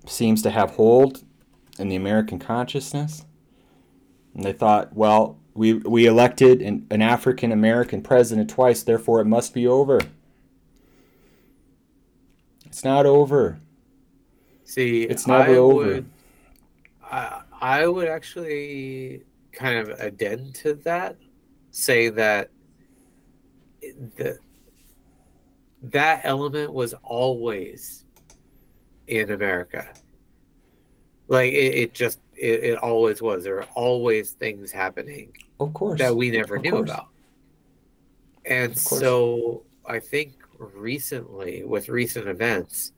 [0.07, 1.23] seems to have hold
[1.77, 3.23] in the American consciousness.
[4.33, 9.25] And they thought, well, we, we elected an, an African American president twice, therefore it
[9.25, 9.99] must be over.
[12.65, 13.59] It's not over.
[14.63, 15.85] See, it's never I over.
[15.85, 16.09] Would,
[17.11, 21.17] I, I would actually kind of addend to that,
[21.71, 22.49] say that
[24.15, 24.37] the
[25.83, 28.05] that element was always
[29.07, 29.87] in America.
[31.27, 33.43] Like it, it just it, it, always was.
[33.43, 36.89] There are always things happening, of course, that we never of knew course.
[36.89, 37.07] about.
[38.45, 42.93] And so I think recently, with recent events,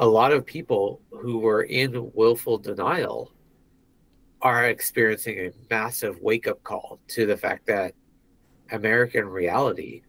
[0.00, 3.30] a lot of people who were in willful denial
[4.40, 7.92] are experiencing a massive wake up call to the fact that
[8.72, 10.02] American reality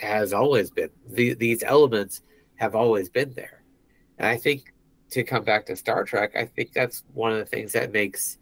[0.00, 2.22] has always been the, these elements
[2.56, 3.62] have always been there.
[4.18, 4.72] And I think
[5.10, 8.38] to come back to Star Trek, I think that's one of the things that makes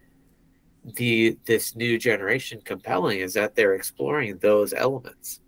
[0.84, 5.40] the this new generation compelling is that they're exploring those elements.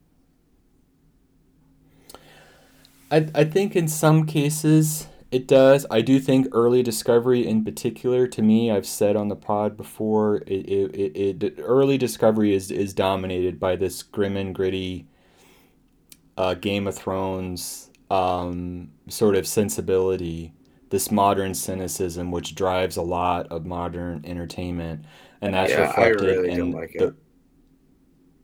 [3.13, 5.87] I I think in some cases it does.
[5.91, 10.39] I do think early discovery in particular to me, I've said on the pod before,
[10.47, 15.07] it, it, it, it early discovery is is dominated by this grim and gritty
[16.37, 20.53] uh, Game of Thrones um, sort of sensibility
[20.91, 25.03] this modern cynicism which drives a lot of modern entertainment
[25.41, 27.15] and that's yeah, reflected really in like the,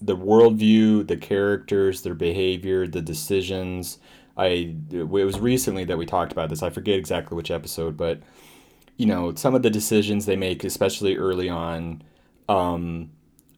[0.01, 3.99] the worldview the characters their behavior the decisions
[4.39, 8.21] i it was recently that we talked about this i forget exactly which episode but
[8.97, 12.03] you know some of the decisions they make especially early on
[12.49, 13.11] um,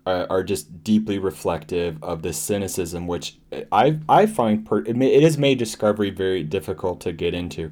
[0.05, 3.39] are, are just deeply reflective of the cynicism which
[3.73, 7.71] i i find per, it, may, it has made discovery very difficult to get into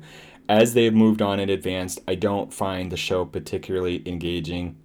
[0.49, 4.77] as they've moved on and advanced, I don't find the show particularly engaging.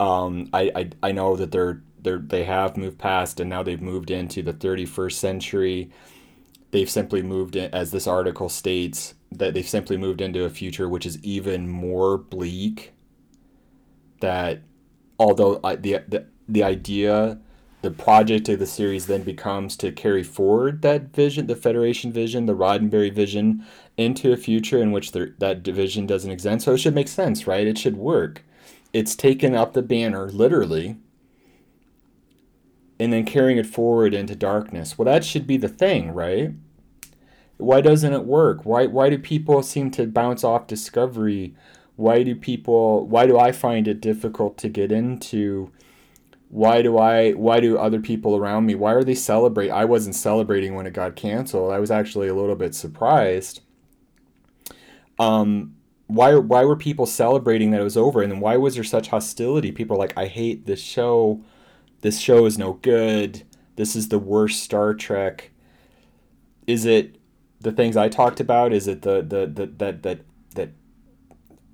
[0.00, 3.80] Um, I, I I know that they're they're they have moved past and now they've
[3.80, 5.90] moved into the 31st century.
[6.76, 10.90] They've simply moved in, as this article states, that they've simply moved into a future
[10.90, 12.92] which is even more bleak.
[14.20, 14.60] That
[15.18, 17.38] although the, the the idea
[17.80, 22.44] the project of the series then becomes to carry forward that vision, the Federation vision,
[22.44, 23.64] the Roddenberry vision,
[23.96, 26.66] into a future in which that division doesn't exist.
[26.66, 27.66] So it should make sense, right?
[27.66, 28.44] It should work.
[28.92, 30.98] It's taken up the banner, literally,
[33.00, 34.98] and then carrying it forward into darkness.
[34.98, 36.52] Well, that should be the thing, right?
[37.58, 38.64] Why doesn't it work?
[38.64, 41.54] Why, why do people seem to bounce off Discovery?
[41.96, 45.70] Why do people, why do I find it difficult to get into?
[46.48, 50.14] why do I why do other people around me why are they celebrate I wasn't
[50.14, 51.72] celebrating when it got canceled.
[51.72, 53.60] I was actually a little bit surprised.
[55.18, 55.74] Um
[56.06, 59.08] why why were people celebrating that it was over and then why was there such
[59.08, 59.72] hostility?
[59.72, 61.42] People like I hate this show.
[62.02, 63.42] This show is no good.
[63.74, 65.50] This is the worst Star Trek.
[66.66, 67.16] Is it
[67.60, 68.72] the things I talked about?
[68.72, 70.20] Is it the the, the that that
[70.54, 70.70] that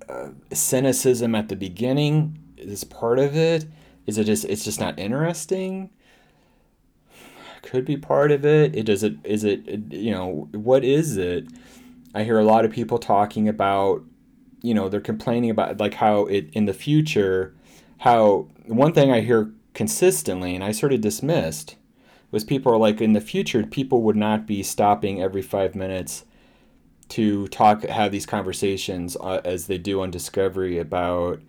[0.09, 3.65] uh, cynicism at the beginning is part of it?
[4.05, 5.89] Is it just it's just not interesting?
[7.61, 8.75] Could be part of it.
[8.75, 11.47] It does it is it you know what is it?
[12.13, 14.03] I hear a lot of people talking about,
[14.61, 17.55] you know, they're complaining about like how it in the future,
[17.99, 21.75] how one thing I hear consistently and I sort of dismissed
[22.33, 26.25] was people are like in the future people would not be stopping every five minutes
[27.07, 31.39] to talk have these conversations uh, as they do on discovery about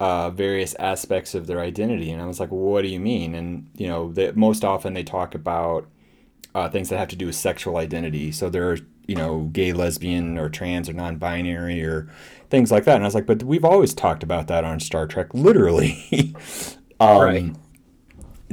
[0.00, 2.10] uh, various aspects of their identity.
[2.10, 3.34] And i was like well, what do you mean?
[3.36, 5.86] And you know most often they talk about
[6.56, 8.32] uh, things that have to do with sexual identity.
[8.32, 12.10] So they're you know gay lesbian or trans or non-binary or
[12.50, 12.96] things like that.
[12.96, 16.34] And i was like but we've always talked about that on star trek literally.
[16.98, 17.56] Um, right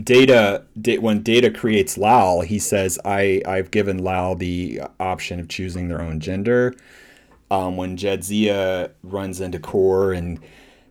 [0.01, 0.63] Data,
[0.99, 6.01] when Data creates Lal, he says, I, I've given Lal the option of choosing their
[6.01, 6.73] own gender.
[7.51, 10.39] Um, when Jadzia runs into Kor and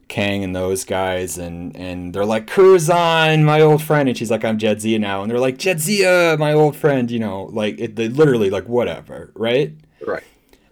[0.07, 4.09] Kang and those guys, and, and they're like, Curzon, my old friend.
[4.09, 5.22] And she's like, I'm Jadzia now.
[5.22, 9.32] And they're like, Jadzia my old friend, you know, like, it, they literally, like, whatever,
[9.34, 9.72] right?
[10.07, 10.22] Right.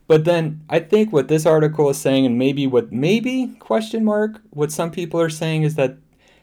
[0.06, 4.40] But then I think what this article is saying, and maybe what, maybe, question mark,
[4.50, 5.96] what some people are saying is that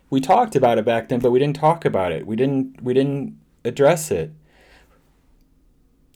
[0.10, 2.26] we talked about it back then, but we didn't talk about it.
[2.26, 4.32] We didn't we didn't address it.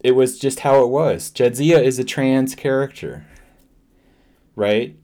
[0.04, 1.32] It was just how it was.
[1.32, 3.26] Jadzia is a trans character.
[4.56, 4.96] Right?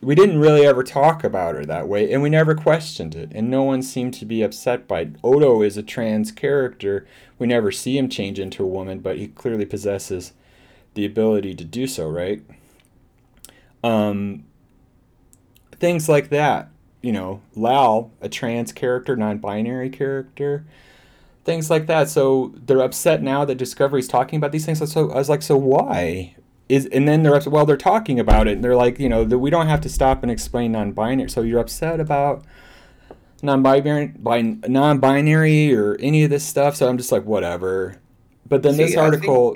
[0.00, 3.48] We didn't really ever talk about her that way, and we never questioned it, and
[3.48, 5.16] no one seemed to be upset by it.
[5.22, 7.06] Odo is a trans character.
[7.38, 10.32] We never see him change into a woman, but he clearly possesses
[10.94, 12.42] the ability to do so, right?
[13.84, 14.44] Um,
[15.78, 16.71] things like that
[17.02, 20.64] you know, Lal, a trans character, non binary character,
[21.44, 22.08] things like that.
[22.08, 24.90] So they're upset now that Discovery's talking about these things.
[24.90, 26.36] So I was like, so why?
[26.68, 29.24] Is, and then they're upset, well, they're talking about it, and they're like, you know,
[29.24, 31.28] that we don't have to stop and explain non binary.
[31.28, 32.44] So you're upset about
[33.42, 34.12] non-binary
[34.68, 38.00] non-binary or any of this stuff so i'm just like whatever
[38.48, 39.52] but then See, this article I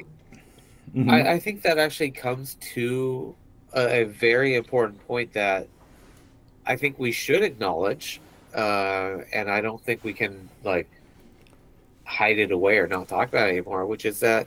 [0.92, 1.10] think, mm-hmm.
[1.10, 3.34] I, I think that actually comes to
[3.72, 5.68] a, a, very important point that
[6.66, 8.20] I think we should acknowledge,
[8.54, 10.88] uh, and I don't think we can like
[12.04, 14.46] hide it away or not talk about it anymore, which is that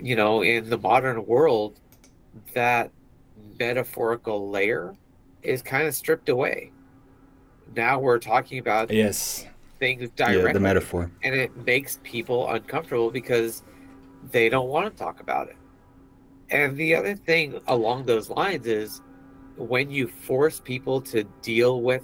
[0.00, 1.78] you know, in the modern world,
[2.54, 2.90] that
[3.58, 4.94] metaphorical layer
[5.42, 6.70] is kind of stripped away.
[7.76, 9.46] Now we're talking about yes
[9.78, 13.62] things directly, yeah, the metaphor, and it makes people uncomfortable because
[14.30, 15.56] they don't want to talk about it.
[16.50, 19.00] And the other thing along those lines is
[19.56, 22.02] when you force people to deal with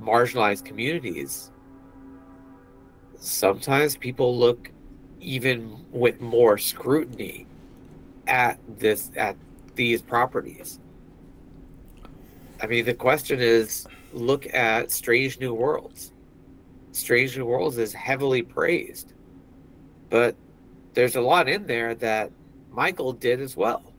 [0.00, 1.50] marginalized communities,
[3.16, 4.70] sometimes people look
[5.20, 7.46] even with more scrutiny
[8.26, 9.36] at this at
[9.74, 10.78] these properties.
[12.60, 16.12] I mean, the question is look at Strange New Worlds.
[16.92, 19.14] Strange New Worlds is heavily praised,
[20.10, 20.36] but
[20.92, 22.30] there's a lot in there that
[22.70, 23.92] Michael did as well.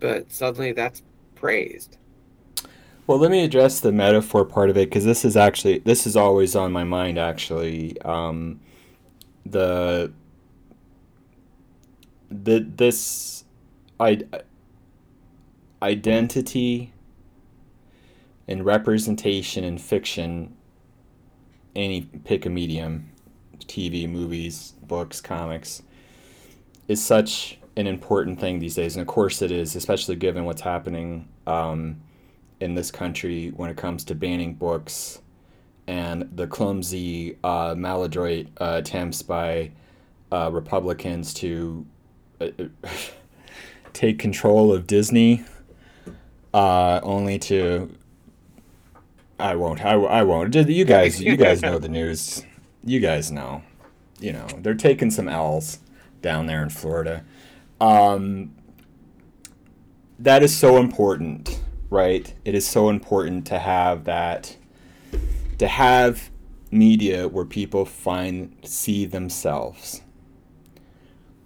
[0.00, 1.02] But suddenly that's
[1.40, 1.96] praised.
[3.06, 6.16] Well, let me address the metaphor part of it because this is actually this is
[6.16, 7.18] always on my mind.
[7.18, 8.60] Actually, um,
[9.44, 10.12] the
[12.30, 13.44] the this
[13.98, 14.20] I,
[15.82, 16.92] identity
[18.46, 20.54] and representation in fiction,
[21.74, 23.10] any pick a medium,
[23.58, 25.82] TV, movies, books, comics,
[26.86, 30.60] is such an important thing these days, and of course it is, especially given what's
[30.62, 32.00] happening um,
[32.60, 35.20] in this country when it comes to banning books
[35.90, 39.72] and the clumsy, uh, maladroit uh, attempts by
[40.30, 41.84] uh, Republicans to
[42.40, 42.48] uh,
[43.92, 45.44] take control of Disney,
[46.54, 47.92] uh, only to.
[49.40, 49.84] I won't.
[49.84, 50.54] I, I won't.
[50.54, 52.44] You guys, you guys know the news.
[52.84, 53.62] You guys know.
[54.20, 55.80] You know they're taking some L's
[56.22, 57.24] down there in Florida.
[57.80, 58.54] Um,
[60.18, 62.32] that is so important, right?
[62.44, 64.56] It is so important to have that,
[65.58, 66.30] to have
[66.70, 70.02] media where people find, see themselves.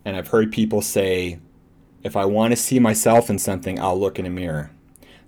[0.05, 1.39] And I've heard people say,
[2.03, 4.70] if I want to see myself in something, I'll look in a mirror.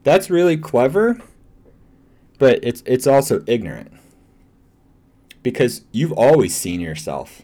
[0.05, 1.19] That's really clever,
[2.39, 3.93] but it's it's also ignorant.
[5.43, 7.43] Because you've always seen yourself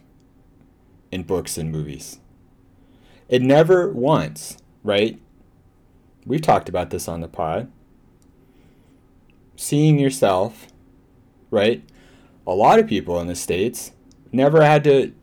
[1.11, 2.19] in books and movies.
[3.33, 5.19] It never once, right?
[6.23, 7.71] We've talked about this on the pod.
[9.55, 10.67] Seeing yourself,
[11.49, 11.83] right?
[12.45, 13.91] A lot of people in the States
[14.31, 15.15] never had to.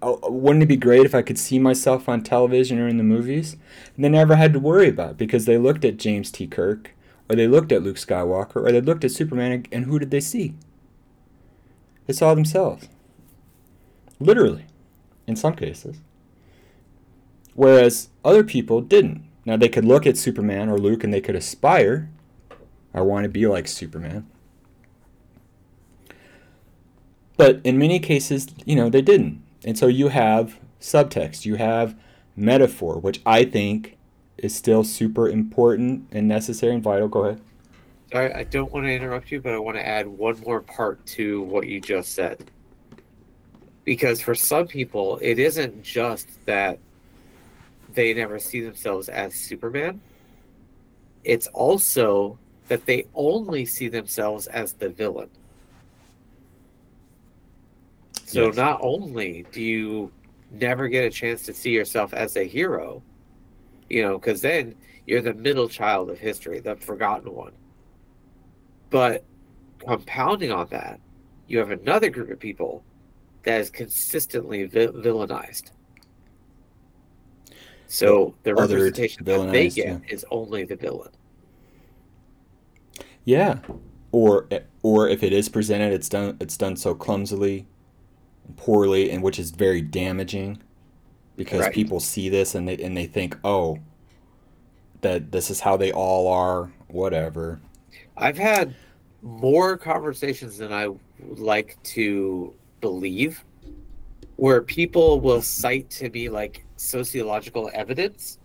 [0.00, 3.04] Uh, wouldn't it be great if I could see myself on television or in the
[3.04, 3.58] movies?
[3.96, 6.46] And they never had to worry about because they looked at James T.
[6.46, 6.92] Kirk,
[7.28, 10.20] or they looked at Luke Skywalker, or they looked at Superman, and who did they
[10.20, 10.54] see?
[12.06, 12.88] They saw themselves.
[14.18, 14.64] Literally,
[15.26, 15.98] in some cases.
[17.54, 19.24] Whereas other people didn't.
[19.44, 22.10] Now they could look at Superman or Luke and they could aspire.
[22.94, 24.26] I want to be like Superman.
[27.36, 29.42] But in many cases, you know, they didn't.
[29.64, 31.96] And so you have subtext, you have
[32.36, 33.96] metaphor, which I think
[34.38, 37.08] is still super important and necessary and vital.
[37.08, 37.40] Go ahead.
[38.10, 41.04] Sorry, I don't want to interrupt you, but I want to add one more part
[41.06, 42.50] to what you just said.
[43.84, 46.78] Because for some people, it isn't just that
[47.94, 50.00] they never see themselves as Superman,
[51.24, 52.38] it's also
[52.68, 55.28] that they only see themselves as the villain.
[58.24, 58.56] So yes.
[58.56, 60.10] not only do you
[60.50, 63.02] never get a chance to see yourself as a hero,
[63.88, 64.74] you know, because then
[65.06, 67.52] you're the middle child of history, the forgotten one.
[68.90, 69.24] But
[69.78, 71.00] compounding on that,
[71.46, 72.82] you have another group of people
[73.42, 75.72] that is consistently vi- villainized.
[77.92, 79.98] So the representation that they get yeah.
[80.08, 81.10] is only the villain.
[83.26, 83.58] Yeah,
[84.12, 84.48] or
[84.82, 87.66] or if it is presented, it's done it's done so clumsily,
[88.46, 90.62] and poorly, and which is very damaging,
[91.36, 91.74] because right.
[91.74, 93.78] people see this and they and they think, oh,
[95.02, 97.60] that this is how they all are, whatever.
[98.16, 98.74] I've had
[99.20, 103.44] more conversations than I would like to believe,
[104.36, 108.38] where people will cite to me like sociological evidence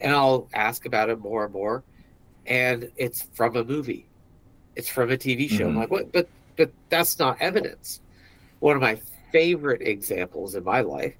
[0.00, 1.82] and I'll ask about it more and more.
[2.46, 4.06] And it's from a movie.
[4.76, 5.64] It's from a TV show.
[5.64, 5.68] Mm-hmm.
[5.68, 8.00] I'm like, what but but that's not evidence.
[8.60, 9.00] One of my
[9.32, 11.14] favorite examples in my life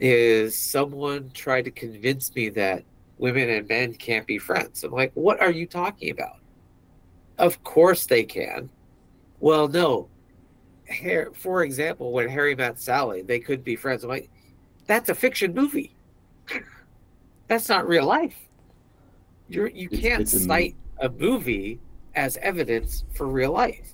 [0.00, 2.84] is someone tried to convince me that
[3.18, 4.84] women and men can't be friends.
[4.84, 6.36] I'm like, what are you talking about?
[7.38, 8.68] Of course they can.
[9.40, 10.08] Well, no.
[11.34, 14.04] For example, when Harry met Sally, they could be friends.
[14.04, 14.30] I'm like,
[14.86, 15.94] that's a fiction movie.
[17.48, 18.36] That's not real life.
[19.48, 21.78] You're you can't it's, it's cite a, a movie
[22.14, 23.92] as evidence for real life.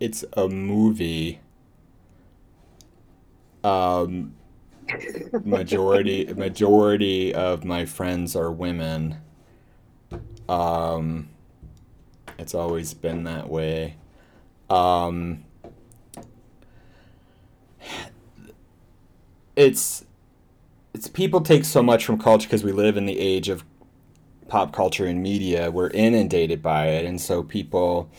[0.00, 1.40] It's a movie.
[3.62, 4.34] Um
[5.44, 9.18] majority majority of my friends are women.
[10.48, 11.28] Um
[12.38, 13.96] it's always been that way.
[14.72, 15.44] Um
[19.56, 20.04] it's
[20.94, 23.64] it's people take so much from culture because we live in the age of
[24.48, 25.70] pop culture and media.
[25.70, 28.10] We're inundated by it, and so people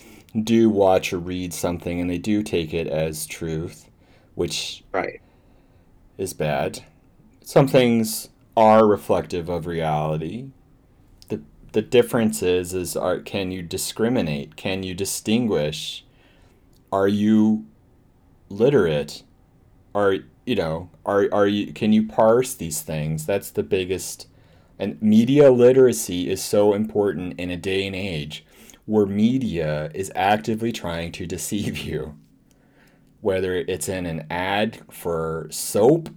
[0.42, 3.88] do watch or read something and they do take it as truth,
[4.34, 5.20] which right
[6.18, 6.84] is bad.
[7.44, 10.46] Some things are reflective of reality.
[11.28, 11.42] the
[11.72, 14.56] The difference is is are can you discriminate?
[14.56, 16.03] Can you distinguish?
[16.94, 17.66] Are you
[18.48, 19.24] literate?
[19.96, 23.26] Are you know, are are you can you parse these things?
[23.26, 24.28] That's the biggest
[24.78, 28.46] and media literacy is so important in a day and age
[28.86, 32.16] where media is actively trying to deceive you.
[33.22, 36.10] Whether it's in an ad for soap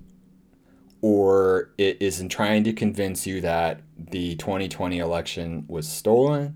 [1.02, 6.56] or it is in trying to convince you that the 2020 election was stolen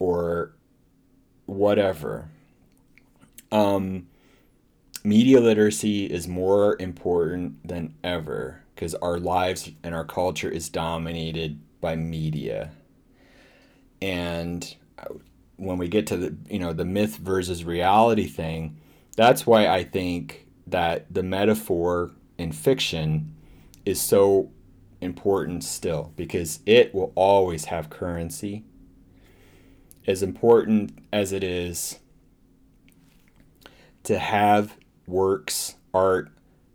[0.00, 0.56] or
[1.46, 2.30] whatever.
[3.50, 4.08] Um,
[5.04, 11.60] media literacy is more important than ever because our lives and our culture is dominated
[11.80, 12.70] by media.
[14.00, 15.14] And uh,
[15.56, 18.76] when we get to the you know the myth versus reality thing,
[19.16, 23.34] that's why I think that the metaphor in fiction
[23.84, 24.50] is so
[25.00, 28.64] important still because it will always have currency.
[30.06, 31.98] As important as it is
[34.08, 34.74] to have
[35.06, 36.30] works, art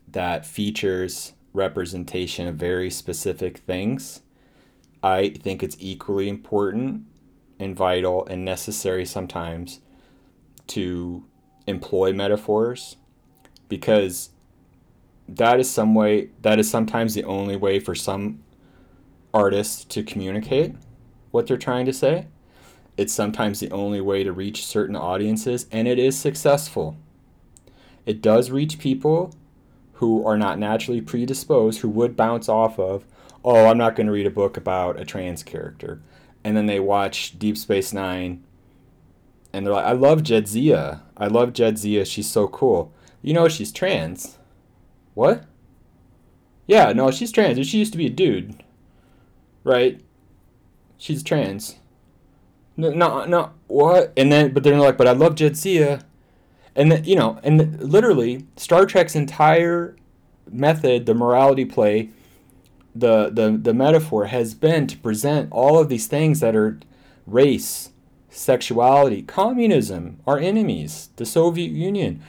[0.08, 4.22] that features representation of very specific things,
[5.02, 7.08] I think it's equally important
[7.60, 9.80] and vital and necessary sometimes
[10.68, 11.26] to
[11.66, 12.98] employ metaphors
[13.68, 14.30] because
[15.28, 18.44] that is some way that is sometimes the only way for some
[19.34, 20.76] artists to communicate
[21.32, 22.28] what they're trying to say.
[22.96, 26.96] It's sometimes the only way to reach certain audiences and it is successful.
[28.06, 29.34] It does reach people
[29.94, 33.06] who are not naturally predisposed, who would bounce off of,
[33.44, 36.02] oh, I'm not going to read a book about a trans character.
[36.44, 38.44] And then they watch Deep Space Nine
[39.54, 41.02] and they're like, I love Jadzia.
[41.16, 42.06] I love Jadzia.
[42.06, 42.92] She's so cool.
[43.22, 44.40] You know, she's trans.
[45.14, 45.46] What?
[46.66, 47.66] Yeah, no, she's trans.
[47.68, 48.64] She used to be a dude.
[49.64, 50.02] Right?
[50.98, 51.76] She's trans.
[52.76, 54.12] No, no, no, what?
[54.18, 56.02] And then, but they're like, but I love Jadzia
[56.76, 59.96] and that you know and literally star trek's entire
[60.52, 62.10] method, the morality play,
[62.96, 66.80] the, the, the metaphor has been to present all of these things that are
[67.26, 67.92] race,
[68.30, 72.22] sexuality, communism, our enemies, the Soviet Union.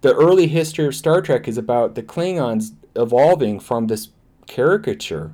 [0.00, 4.08] The early history of Star Trek is about the Klingons evolving from this
[4.46, 5.32] caricature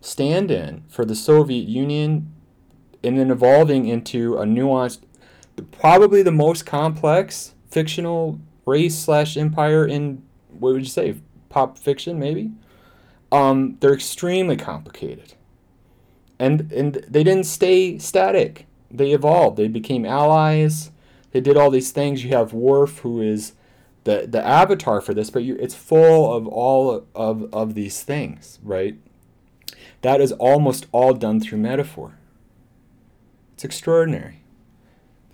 [0.00, 2.32] stand in for the Soviet Union
[3.02, 5.00] and then evolving into a nuanced,
[5.62, 11.16] probably the most complex fictional race slash empire in what would you say
[11.48, 12.50] pop fiction maybe?
[13.32, 15.34] Um, they're extremely complicated.
[16.38, 18.66] And and they didn't stay static.
[18.90, 19.56] They evolved.
[19.56, 20.90] They became allies.
[21.32, 22.24] They did all these things.
[22.24, 23.52] You have Worf who is
[24.04, 28.58] the the avatar for this but you it's full of all of of these things
[28.62, 28.96] right?
[30.02, 32.18] That is almost all done through metaphor.
[33.54, 34.42] It's extraordinary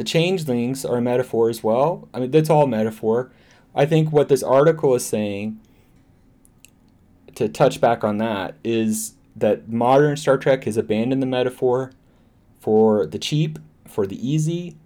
[0.02, 3.30] the changelings are a metaphor as well i mean that's all metaphor
[3.74, 5.60] i think what this article is saying
[7.34, 11.92] to touch back on that is that modern Star Trek has abandoned the metaphor
[12.60, 14.76] for the cheap, for the easy,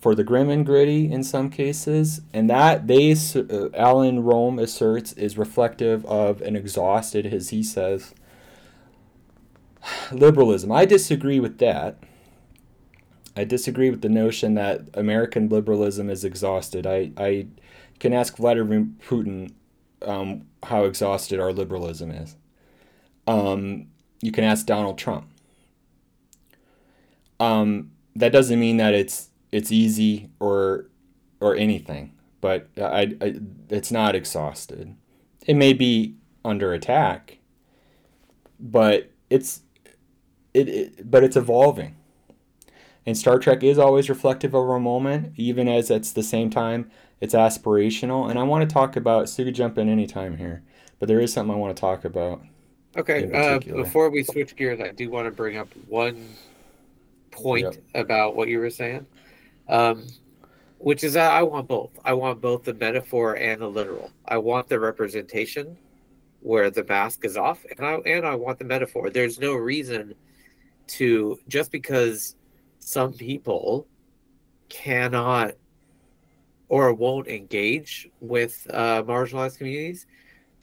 [0.00, 5.12] for the grim and gritty in some cases, and that they uh, Alan Rome asserts
[5.14, 8.14] is reflective of an exhausted, as he says,
[10.12, 10.70] liberalism.
[10.70, 11.96] I disagree with that.
[13.36, 16.86] I disagree with the notion that American liberalism is exhausted.
[16.86, 17.46] I, I
[17.98, 19.52] can ask Vladimir Putin
[20.02, 22.36] um, how exhausted our liberalism is.
[23.26, 23.86] Um,
[24.20, 25.28] you can ask Donald Trump.
[27.40, 30.86] Um, that doesn't mean that it's it's easy or
[31.40, 33.34] or anything, but I, I
[33.68, 34.94] it's not exhausted.
[35.46, 36.14] It may be
[36.44, 37.38] under attack,
[38.60, 39.62] but it's
[40.54, 41.96] it, it but it's evolving.
[43.04, 46.90] And Star Trek is always reflective of our moment, even as it's the same time
[47.22, 48.28] it's aspirational.
[48.28, 50.64] And I want to talk about so you could jump in anytime here,
[50.98, 52.42] but there is something I want to talk about.
[52.96, 53.32] Okay.
[53.32, 56.28] Uh, before we switch gears, I do want to bring up one
[57.30, 57.76] point yep.
[57.94, 59.06] about what you were saying,
[59.68, 60.06] um,
[60.78, 61.90] which is that I want both.
[62.04, 64.10] I want both the metaphor and the literal.
[64.26, 65.76] I want the representation
[66.40, 69.10] where the mask is off, and I and I want the metaphor.
[69.10, 70.14] There's no reason
[70.88, 72.34] to just because
[72.82, 73.86] some people
[74.68, 75.52] cannot
[76.68, 80.06] or won't engage with uh, marginalized communities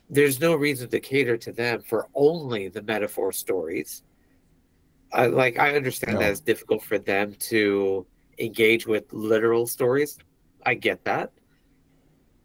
[0.09, 4.03] there's no reason to cater to them for only the metaphor stories.
[5.15, 6.19] Uh, like I understand no.
[6.19, 8.05] that it's difficult for them to
[8.39, 10.17] engage with literal stories.
[10.65, 11.31] I get that,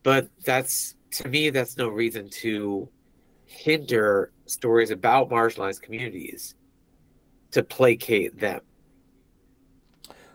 [0.02, 2.88] but that's to me that's no reason to
[3.46, 6.54] hinder stories about marginalized communities
[7.50, 8.60] to placate them.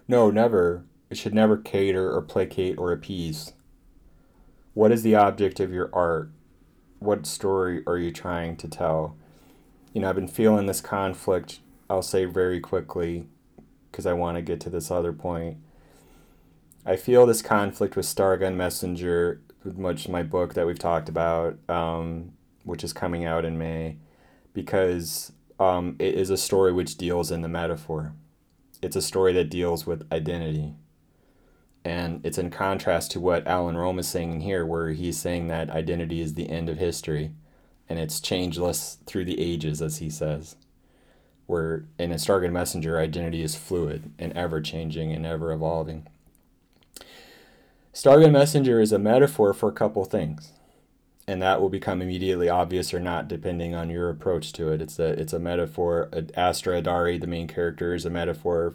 [0.10, 0.84] No, never.
[1.10, 3.54] It should never cater or placate or appease.
[4.74, 6.32] What is the object of your art?
[7.00, 9.16] what story are you trying to tell?
[9.94, 13.26] You know, I've been feeling this conflict, I'll say very quickly,
[13.90, 15.58] because I want to get to this other point.
[16.86, 22.34] I feel this conflict with Stargun Messenger, much my book that we've talked about, um,
[22.64, 23.98] which is coming out in May,
[24.54, 28.14] because um, it is a story which deals in the metaphor.
[28.82, 30.74] It's a story that deals with identity.
[31.84, 35.70] And it's in contrast to what Alan Rome is saying here, where he's saying that
[35.70, 37.32] identity is the end of history
[37.90, 40.56] and it's changeless through the ages, as he says.
[41.48, 46.06] Where in a Stargun Messenger, identity is fluid and ever changing and ever evolving.
[47.92, 50.54] Stargun Messenger is a metaphor for a couple things,
[51.30, 54.82] and that will become immediately obvious or not depending on your approach to it.
[54.82, 56.10] It's a it's a metaphor.
[56.34, 58.74] Astra Adari, the main character, is a metaphor.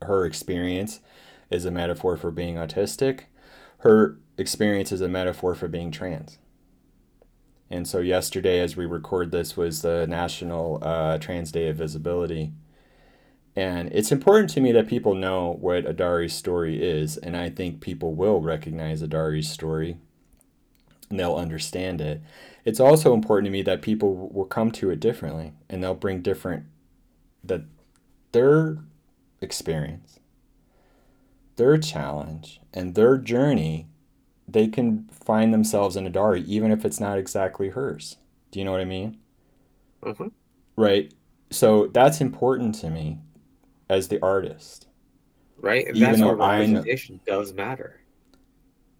[0.00, 1.00] Her experience
[1.50, 3.24] is a metaphor for being autistic.
[3.78, 6.38] Her experience is a metaphor for being trans.
[7.68, 12.52] And so yesterday, as we record this, was the National uh, Trans Day of Visibility.
[13.56, 17.80] And it's important to me that people know what Adari's story is, and I think
[17.80, 19.96] people will recognize Adari's story
[21.10, 22.22] and they'll understand it.
[22.64, 26.22] It's also important to me that people will come to it differently and they'll bring
[26.22, 26.66] different
[27.44, 27.62] that
[28.30, 28.78] their
[29.40, 30.20] experience
[31.56, 33.86] their challenge and their journey,
[34.48, 38.16] they can find themselves in a Adari, even if it's not exactly hers.
[38.50, 39.18] Do you know what I mean?
[40.02, 40.28] Mm-hmm.
[40.76, 41.12] Right.
[41.50, 43.18] So that's important to me
[43.88, 44.88] as the artist.
[45.58, 45.86] Right.
[45.86, 48.00] And even that's where representation does matter.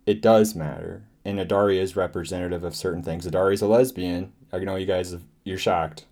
[0.07, 1.05] It does matter.
[1.25, 3.27] And Adari is representative of certain things.
[3.27, 4.33] Adari is a lesbian.
[4.53, 6.05] I know you guys, have, you're shocked.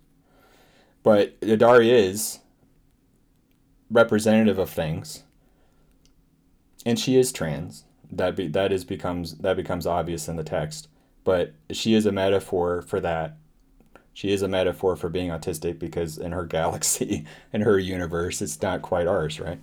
[1.03, 2.39] But Adari is
[3.89, 5.23] representative of things
[6.85, 7.85] and she is trans.
[8.11, 10.87] That be that is becomes that becomes obvious in the text.
[11.23, 13.37] but she is a metaphor for that.
[14.13, 18.61] She is a metaphor for being autistic because in her galaxy, in her universe, it's
[18.61, 19.59] not quite ours, right?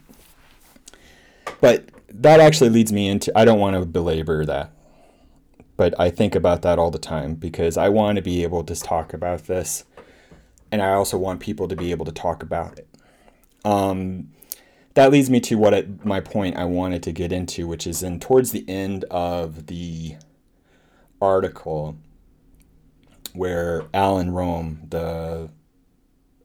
[1.60, 4.70] But that actually leads me into I don't want to belabor that.
[5.78, 8.74] But I think about that all the time because I want to be able to
[8.74, 9.84] talk about this
[10.70, 12.88] and I also want people to be able to talk about it.
[13.64, 14.30] Um,
[14.94, 18.02] that leads me to what it, my point I wanted to get into, which is
[18.02, 20.16] in towards the end of the
[21.20, 21.96] article
[23.32, 25.48] where Alan Rome, the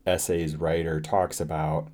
[0.06, 1.88] essays writer, talks about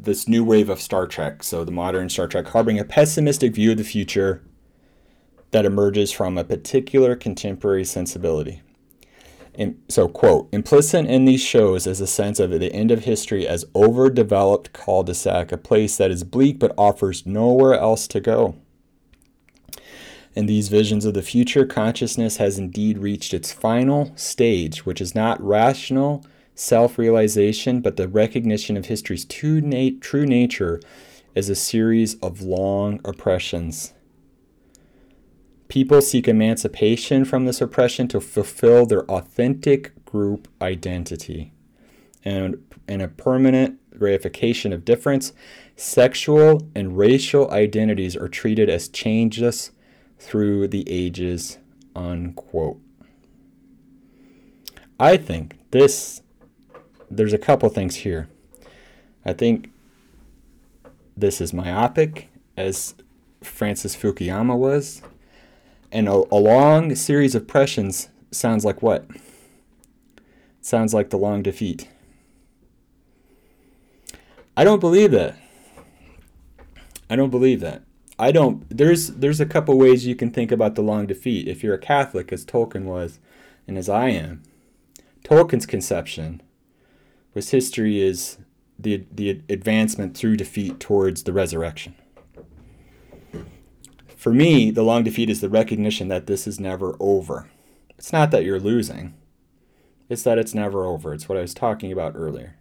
[0.00, 3.70] this new wave of Star Trek, so the modern Star Trek, harboring a pessimistic view
[3.70, 4.42] of the future
[5.50, 8.62] that emerges from a particular contemporary sensibility.
[9.88, 13.64] So, quote, implicit in these shows is a sense of the end of history as
[13.74, 18.54] overdeveloped cul de sac, a place that is bleak but offers nowhere else to go.
[20.36, 25.12] In these visions of the future, consciousness has indeed reached its final stage, which is
[25.12, 26.24] not rational
[26.54, 30.80] self realization, but the recognition of history's true, nat- true nature
[31.34, 33.92] as a series of long oppressions.
[35.68, 41.52] People seek emancipation from this oppression to fulfill their authentic group identity.
[42.24, 45.32] And in a permanent reification of difference,
[45.76, 49.72] sexual and racial identities are treated as changeless
[50.18, 51.58] through the ages.
[51.94, 52.80] Unquote.
[54.98, 56.22] I think this,
[57.10, 58.28] there's a couple things here.
[59.24, 59.70] I think
[61.16, 62.94] this is myopic, as
[63.42, 65.02] Francis Fukuyama was.
[65.90, 69.06] And a, a long series of pressions sounds like what?
[70.60, 71.88] Sounds like the long defeat.
[74.56, 75.36] I don't believe that.
[77.08, 77.82] I don't believe that.
[78.18, 81.62] I don't there's there's a couple ways you can think about the long defeat if
[81.62, 83.20] you're a Catholic as Tolkien was
[83.66, 84.42] and as I am.
[85.24, 86.42] Tolkien's conception
[87.34, 88.38] was history is
[88.78, 91.94] the the advancement through defeat towards the resurrection
[94.18, 97.48] for me, the long defeat is the recognition that this is never over.
[97.96, 99.14] It's not that you're losing,
[100.08, 101.14] it's that it's never over.
[101.14, 102.56] It's what I was talking about earlier.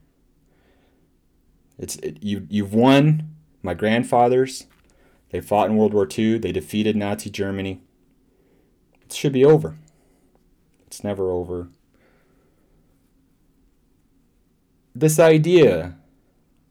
[1.80, 3.34] It's it, you you've won.
[3.64, 4.68] My grandfathers,
[5.32, 6.38] they fought in World War II.
[6.38, 7.82] They defeated Nazi Germany.
[9.02, 9.78] It should be over.
[10.86, 11.70] It's never over.
[14.94, 15.98] This idea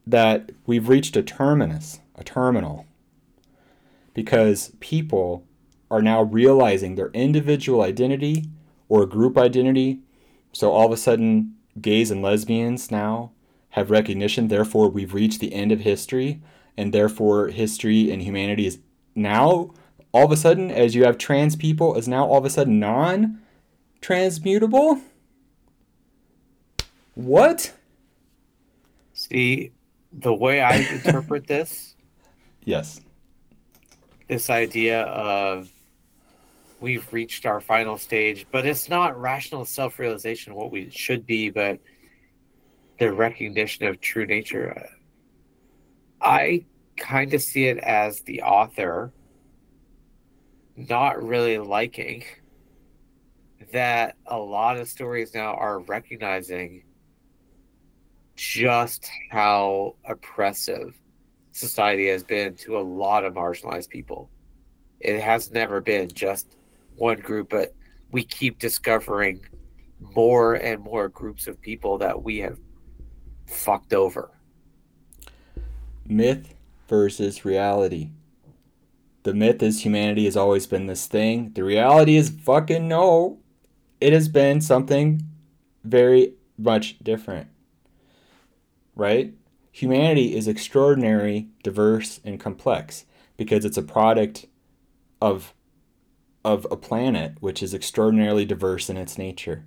[0.07, 2.87] that we've reached a terminus, a terminal,
[4.17, 5.47] because people
[5.91, 8.47] are now realizing their individual identity
[8.89, 10.01] or group identity.
[10.55, 13.33] So all of a sudden, gays and lesbians now
[13.71, 14.49] have recognition.
[14.49, 16.41] Therefore, we've reached the end of history,
[16.79, 18.79] and therefore, history and humanity is
[19.14, 19.75] now
[20.12, 22.81] all of a sudden, as you have trans people, is now all of a sudden
[22.81, 23.43] non
[24.01, 25.03] transmutable.
[27.12, 27.75] What?
[29.12, 29.73] See,
[30.11, 31.93] the way I interpret this.
[32.69, 33.01] Yes
[34.29, 35.70] this idea of
[36.81, 41.51] we've reached our final stage, but it's not rational self realization what we should be,
[41.51, 41.79] but
[42.99, 44.89] the recognition of true nature.
[46.20, 46.64] I
[46.97, 49.12] kind of see it as the author
[50.77, 52.24] not really liking
[53.72, 56.83] that a lot of stories now are recognizing
[58.37, 60.95] just how oppressive
[61.57, 64.29] society has been to a lot of marginalized people.
[65.01, 66.57] It has never been just
[66.97, 67.75] one group, but
[68.11, 69.41] we keep discovering
[70.15, 72.59] more and more groups of people that we have
[73.47, 74.31] fucked over.
[76.07, 76.55] Myth
[76.89, 78.11] versus reality.
[79.23, 81.53] The myth is humanity has always been this thing.
[81.55, 83.39] The reality is fucking no.
[84.01, 85.23] It has been something
[85.85, 87.49] very much different.
[88.95, 89.35] Right?
[89.77, 93.05] Humanity is extraordinary, diverse, and complex
[93.37, 94.47] because it's a product
[95.20, 95.53] of
[96.47, 99.64] of a planet which is extraordinarily diverse in its nature.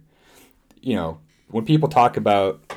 [0.81, 2.73] You know, when people talk about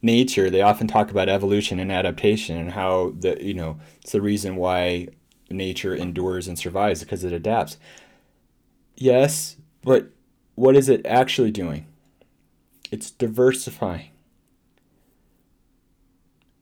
[0.00, 4.22] nature, they often talk about evolution and adaptation and how the you know it's the
[4.22, 5.08] reason why
[5.50, 7.78] nature endures and survives because it adapts.
[8.94, 10.10] Yes, but
[10.54, 11.86] what is it actually doing?
[12.92, 14.10] It's diversifying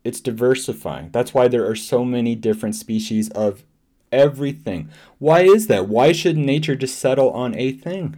[0.05, 1.11] it's diversifying.
[1.11, 3.65] That's why there are so many different species of
[4.13, 4.91] everything.
[5.19, 5.89] Why is that?
[5.89, 8.17] Why should nature just settle on a thing?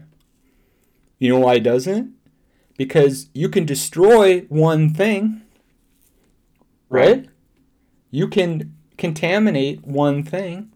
[1.19, 2.13] You know why it doesn't?
[2.77, 5.41] Because you can destroy one thing,
[6.91, 7.27] right?
[8.11, 10.73] You can contaminate one thing.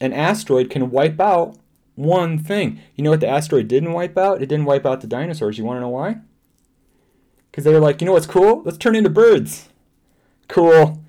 [0.00, 1.56] An asteroid can wipe out
[1.94, 2.80] one thing.
[2.96, 4.42] You know what the asteroid didn't wipe out?
[4.42, 5.56] It didn't wipe out the dinosaurs.
[5.56, 6.16] You want to know why?
[7.50, 8.62] Because they were like, you know what's cool?
[8.64, 9.68] Let's turn into birds.
[10.48, 11.02] Cool.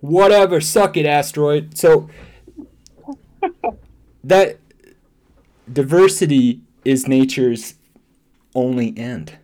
[0.00, 0.60] Whatever.
[0.60, 1.76] Suck it, asteroid.
[1.78, 2.08] So
[4.22, 4.58] that
[5.72, 7.74] diversity is nature's
[8.54, 9.38] only end.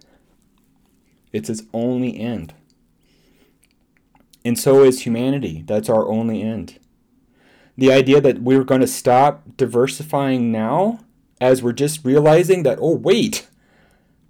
[1.32, 2.55] It's its only end.
[4.45, 5.62] And so is humanity.
[5.66, 6.78] That's our only end
[7.80, 11.01] the idea that we're going to stop diversifying now
[11.41, 13.49] as we're just realizing that oh wait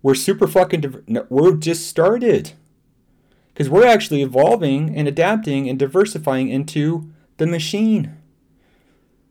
[0.03, 2.53] we're super fucking diver- no, we're just started
[3.61, 8.17] because we're actually evolving and adapting and diversifying into the machine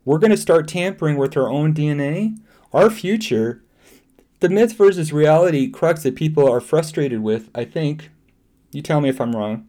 [0.05, 2.37] we're going to start tampering with our own dna
[2.71, 3.63] our future
[4.39, 8.11] the myth versus reality crux that people are frustrated with i think
[8.71, 9.67] you tell me if i'm wrong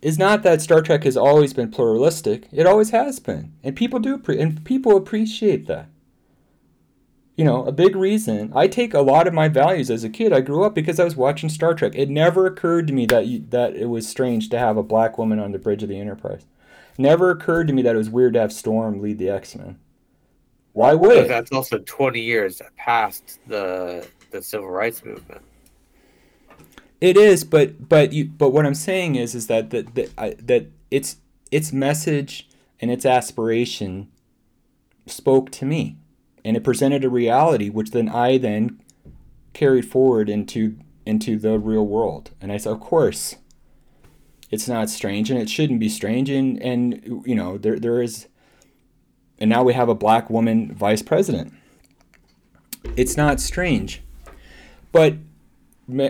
[0.00, 2.48] is not that Star Trek has always been pluralistic.
[2.50, 5.91] It always has been, and people do and people appreciate that.
[7.36, 10.32] You know, a big reason I take a lot of my values as a kid.
[10.32, 11.92] I grew up because I was watching Star Trek.
[11.94, 15.16] It never occurred to me that you, that it was strange to have a black
[15.16, 16.44] woman on the bridge of the Enterprise.
[16.98, 19.78] Never occurred to me that it was weird to have Storm lead the X Men.
[20.74, 21.28] Why would it?
[21.28, 25.42] That's also twenty years past the the civil rights movement.
[27.00, 30.34] It is, but but you but what I'm saying is is that that that, I,
[30.38, 31.16] that its
[31.50, 32.48] its message
[32.80, 34.08] and its aspiration
[35.06, 35.96] spoke to me,
[36.44, 38.80] and it presented a reality which then I then
[39.52, 42.30] carried forward into into the real world.
[42.40, 43.36] And I said, of course,
[44.50, 46.30] it's not strange, and it shouldn't be strange.
[46.30, 48.28] And and you know there there is,
[49.38, 51.54] and now we have a black woman vice president.
[52.96, 54.02] It's not strange,
[54.90, 55.16] but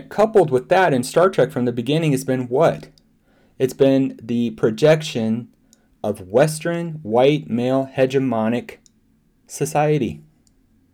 [0.09, 2.89] coupled with that in Star Trek from the beginning has been what?
[3.59, 5.49] It's been the projection
[6.03, 8.77] of Western white male hegemonic
[9.53, 10.21] society.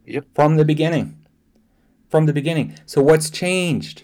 [0.05, 0.25] Yep.
[0.33, 1.17] From the beginning.
[2.09, 2.75] From the beginning.
[2.85, 4.03] So what's changed?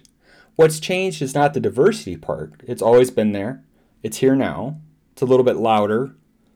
[0.56, 2.62] What's changed is not the diversity part.
[2.66, 3.64] It's always been there.
[4.04, 4.80] It's here now.
[5.12, 6.16] It's a little bit louder.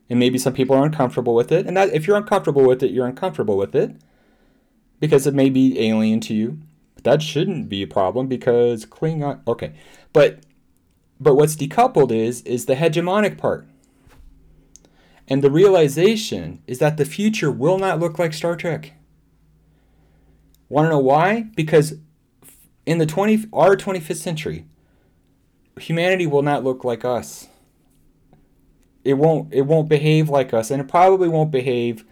[0.09, 1.67] And maybe some people are uncomfortable with it.
[1.67, 3.95] And that if you're uncomfortable with it, you're uncomfortable with it.
[4.99, 6.59] Because it may be alien to you.
[6.95, 9.39] But that shouldn't be a problem because Klingon.
[9.47, 9.73] Okay,
[10.11, 10.39] but
[11.17, 13.65] but what's decoupled is is the hegemonic part.
[15.29, 18.93] And the realization is that the future will not look like Star Trek.
[20.67, 21.43] Want to know why?
[21.55, 21.95] Because
[22.85, 24.65] in the 20 our 25th century,
[25.79, 27.47] humanity will not look like us.
[29.03, 32.03] It won't it won't behave like us and it probably won't behave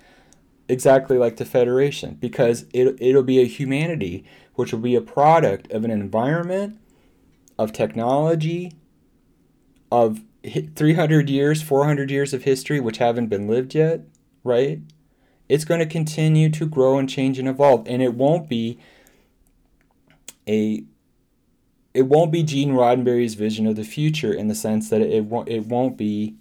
[0.69, 5.71] exactly like the Federation because it it'll be a humanity which will be a product
[5.71, 6.79] of an environment,
[7.59, 8.73] of technology,
[9.91, 14.01] of 300 years, 400 years of history which haven't been lived yet,
[14.43, 14.81] right?
[15.49, 18.79] It's going to continue to grow and change and evolve and it won't be
[20.47, 20.83] a
[21.93, 25.49] it won't be Gene Roddenberry's vision of the future in the sense that it won't
[25.49, 26.35] it won't be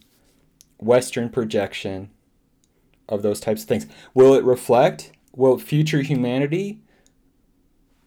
[0.79, 2.11] western projection
[3.09, 3.87] of those types of things.
[4.15, 6.81] Will it reflect will future humanity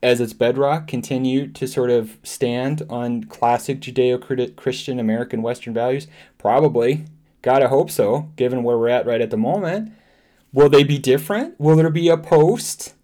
[0.02, 6.08] as its bedrock, continue to sort of stand on classic Judeo Christian American Western values?
[6.38, 7.06] Probably.
[7.42, 9.92] Gotta hope so, given where we're at right at the moment.
[10.52, 11.60] Will they be different?
[11.60, 12.96] Will there be a post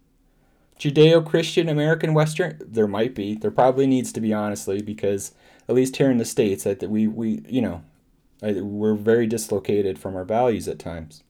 [0.79, 2.59] Judeo Christian American Western?
[2.59, 3.35] There might be.
[3.35, 5.33] There probably needs to be, honestly, because
[5.69, 7.83] at least here in the States, that we, we you know,
[8.41, 11.23] we're very dislocated from our values at times.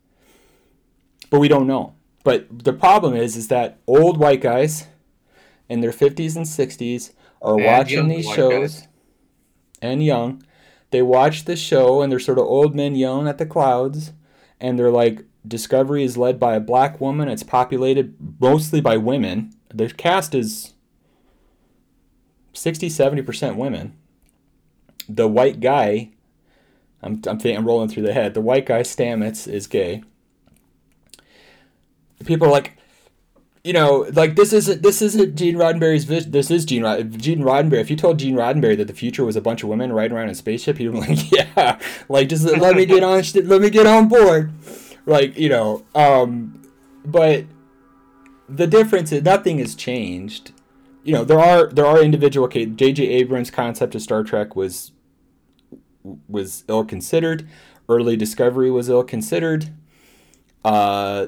[1.29, 1.95] But we don't know.
[2.23, 4.87] But the problem is, is that old white guys
[5.69, 8.87] in their 50s and 60s are and watching these shows guys.
[9.81, 10.43] and young.
[10.91, 14.13] They watch the show and they're sort of old men yelling at the clouds
[14.59, 17.29] and they're like Discovery is led by a black woman.
[17.29, 19.51] It's populated mostly by women.
[19.71, 20.73] The cast is
[22.53, 23.95] 60 70% women.
[25.07, 26.11] The white guy
[27.05, 28.33] I'm I'm, thinking, I'm rolling through the head.
[28.33, 30.03] The white guy Stamets is gay.
[32.25, 32.77] People are like
[33.65, 36.29] you know, like this isn't this isn't Gene Roddenberry's vision.
[36.29, 37.79] This is Gene Rod- Gene Roddenberry.
[37.79, 40.25] If you told Gene Roddenberry that the future was a bunch of women riding around
[40.25, 43.71] in a spaceship, he'd be like, "Yeah, like just let me get on, let me
[43.71, 44.51] get on board."
[45.07, 46.61] Like you know, um,
[47.03, 47.45] but
[48.47, 50.51] the difference is nothing has changed.
[51.03, 52.45] You know, there are there are individual.
[52.45, 53.03] Okay, J.J.
[53.03, 54.91] Abrams' concept of Star Trek was
[56.27, 57.49] was ill considered.
[57.89, 59.73] Early Discovery was ill considered.
[60.63, 61.27] Uh,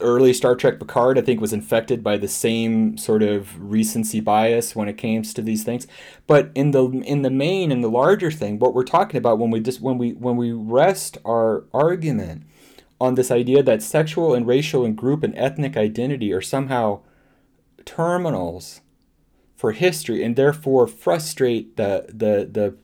[0.00, 4.76] early Star Trek Picard, I think, was infected by the same sort of recency bias
[4.76, 5.86] when it came to these things.
[6.26, 9.50] But in the in the main, and the larger thing, what we're talking about when
[9.50, 12.44] we just when we when we rest our argument
[13.00, 17.00] on this idea that sexual and racial and group and ethnic identity are somehow
[17.84, 18.80] terminals
[19.56, 22.76] for history and therefore frustrate the the the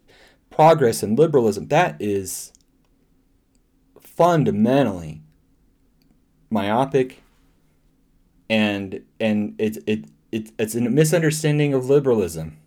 [0.50, 2.52] progress and liberalism that is
[4.00, 5.23] fundamentally
[6.50, 7.22] myopic
[8.48, 12.58] and and it, it, it it's a misunderstanding of liberalism.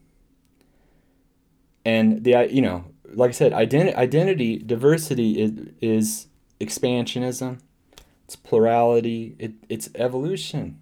[1.86, 5.52] And the you know like i said identity identity diversity is,
[5.82, 6.28] is
[6.60, 7.60] expansionism.
[8.26, 9.36] It's plurality.
[9.40, 10.80] It, it's evolution.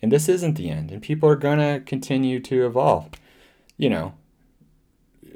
[0.00, 0.92] And this isn't the end.
[0.92, 3.10] And people are going to continue to evolve.
[3.76, 4.14] You know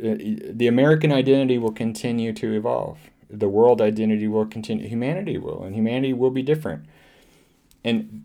[0.02, 0.16] uh,
[0.52, 5.74] the american identity will continue to evolve the world identity will continue humanity will and
[5.74, 6.84] humanity will be different.
[7.84, 8.24] And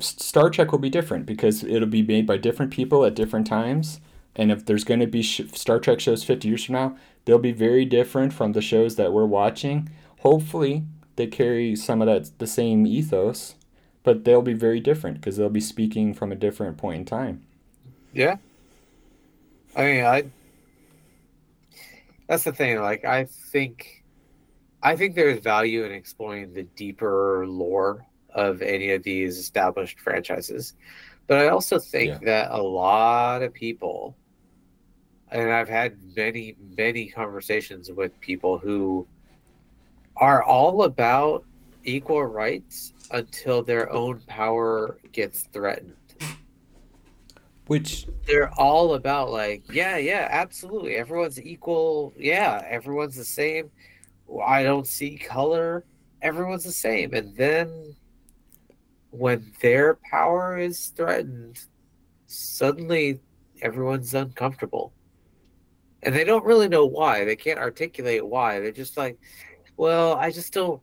[0.00, 4.00] star trek will be different because it'll be made by different people at different times.
[4.34, 7.38] And if there's going to be sh- star trek shows 50 years from now they'll
[7.38, 9.88] be very different from the shows that we're watching.
[10.20, 10.84] Hopefully
[11.16, 13.54] they carry some of that the same ethos
[14.02, 17.42] but they'll be very different because they'll be speaking from a different point in time.
[18.12, 18.36] Yeah.
[19.76, 20.24] I mean i
[22.26, 24.01] that's the thing like i think
[24.82, 28.04] i think there's value in exploring the deeper lore
[28.34, 30.74] of any of these established franchises
[31.26, 32.18] but i also think yeah.
[32.24, 34.16] that a lot of people
[35.30, 39.06] and i've had many many conversations with people who
[40.16, 41.44] are all about
[41.84, 45.96] equal rights until their own power gets threatened.
[47.66, 50.96] Which they're all about, like, yeah, yeah, absolutely.
[50.96, 52.12] Everyone's equal.
[52.18, 53.70] Yeah, everyone's the same.
[54.44, 55.84] I don't see color.
[56.20, 57.14] Everyone's the same.
[57.14, 57.94] And then
[59.10, 61.58] when their power is threatened,
[62.26, 63.20] suddenly
[63.60, 64.92] everyone's uncomfortable.
[66.02, 67.24] And they don't really know why.
[67.24, 68.58] They can't articulate why.
[68.58, 69.18] They're just like,
[69.76, 70.80] well, I just don't.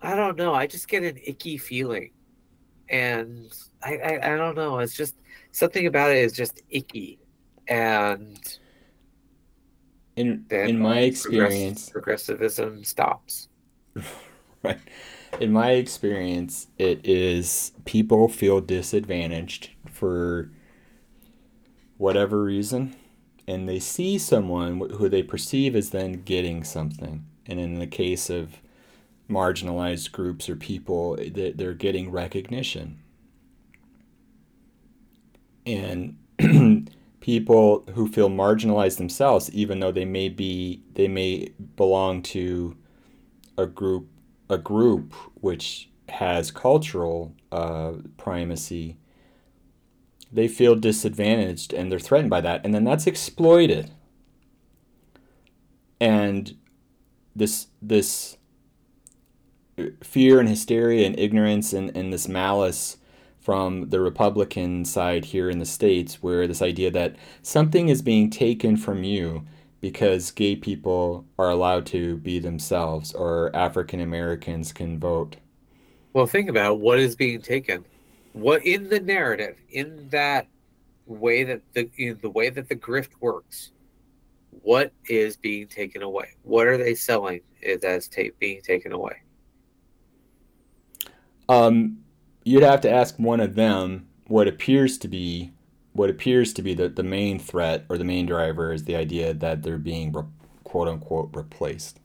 [0.00, 0.54] I don't know.
[0.54, 2.10] I just get an icky feeling,
[2.88, 4.80] and I, I, I don't know.
[4.80, 5.16] It's just
[5.52, 7.20] something about it is just icky,
[7.68, 8.58] and
[10.16, 13.48] in in my experience, progressivism stops.
[14.62, 14.78] right.
[15.40, 20.50] In my experience, it is people feel disadvantaged for
[21.96, 22.94] whatever reason,
[23.46, 28.30] and they see someone who they perceive as then getting something and in the case
[28.30, 28.60] of
[29.28, 32.98] marginalized groups or people, eh, they're getting recognition.
[35.64, 36.18] And
[37.22, 42.76] people who feel marginalized themselves, even though they may be, they may belong to
[43.56, 44.08] a group,
[44.50, 48.98] a group which has cultural uh, primacy,
[50.32, 53.92] they feel disadvantaged and they're threatened by that, and then that's exploited.
[56.00, 56.56] And
[57.36, 58.36] this this
[60.02, 62.96] fear and hysteria and ignorance and, and this malice
[63.42, 68.30] from the Republican side here in the States, where this idea that something is being
[68.30, 69.44] taken from you
[69.80, 75.36] because gay people are allowed to be themselves or African Americans can vote.
[76.12, 77.84] Well, think about what is being taken.
[78.32, 80.46] What in the narrative, in that
[81.06, 83.72] way that the in the way that the grift works,
[84.62, 86.28] what is being taken away?
[86.42, 87.40] What are they selling
[87.82, 89.16] as ta- being taken away?
[91.48, 92.01] Um,
[92.44, 95.52] you'd have to ask one of them what appears to be
[95.94, 99.34] what appears to be the, the main threat or the main driver is the idea
[99.34, 100.24] that they're being re-
[100.64, 102.00] quote unquote replaced.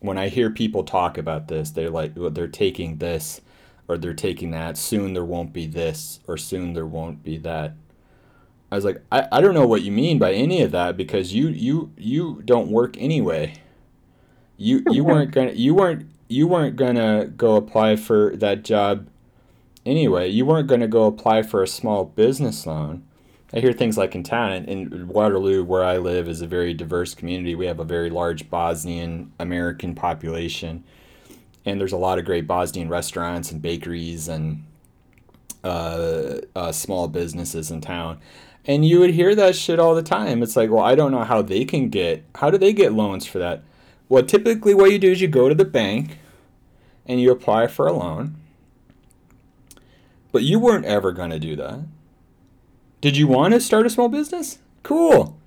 [0.00, 3.40] When I hear people talk about this, they're like they're taking this
[3.88, 4.76] or they're taking that.
[4.76, 7.76] Soon there won't be this or soon there won't be that
[8.70, 11.32] I was like, I, I don't know what you mean by any of that because
[11.32, 13.54] you you you don't work anyway.
[14.56, 19.08] You you weren't gonna you weren't you weren't gonna go apply for that job
[19.84, 20.28] anyway.
[20.28, 23.04] You weren't gonna go apply for a small business loan.
[23.52, 26.74] I hear things like in town in, in Waterloo, where I live, is a very
[26.74, 27.54] diverse community.
[27.54, 30.82] We have a very large Bosnian American population,
[31.64, 34.64] and there's a lot of great Bosnian restaurants and bakeries and
[35.62, 38.18] uh, uh, small businesses in town.
[38.66, 40.42] And you would hear that shit all the time.
[40.42, 43.26] It's like, well, I don't know how they can get, how do they get loans
[43.26, 43.62] for that?
[44.08, 46.18] Well, typically what you do is you go to the bank
[47.06, 48.36] and you apply for a loan.
[50.32, 51.80] But you weren't ever going to do that.
[53.00, 54.58] Did you want to start a small business?
[54.82, 55.38] Cool.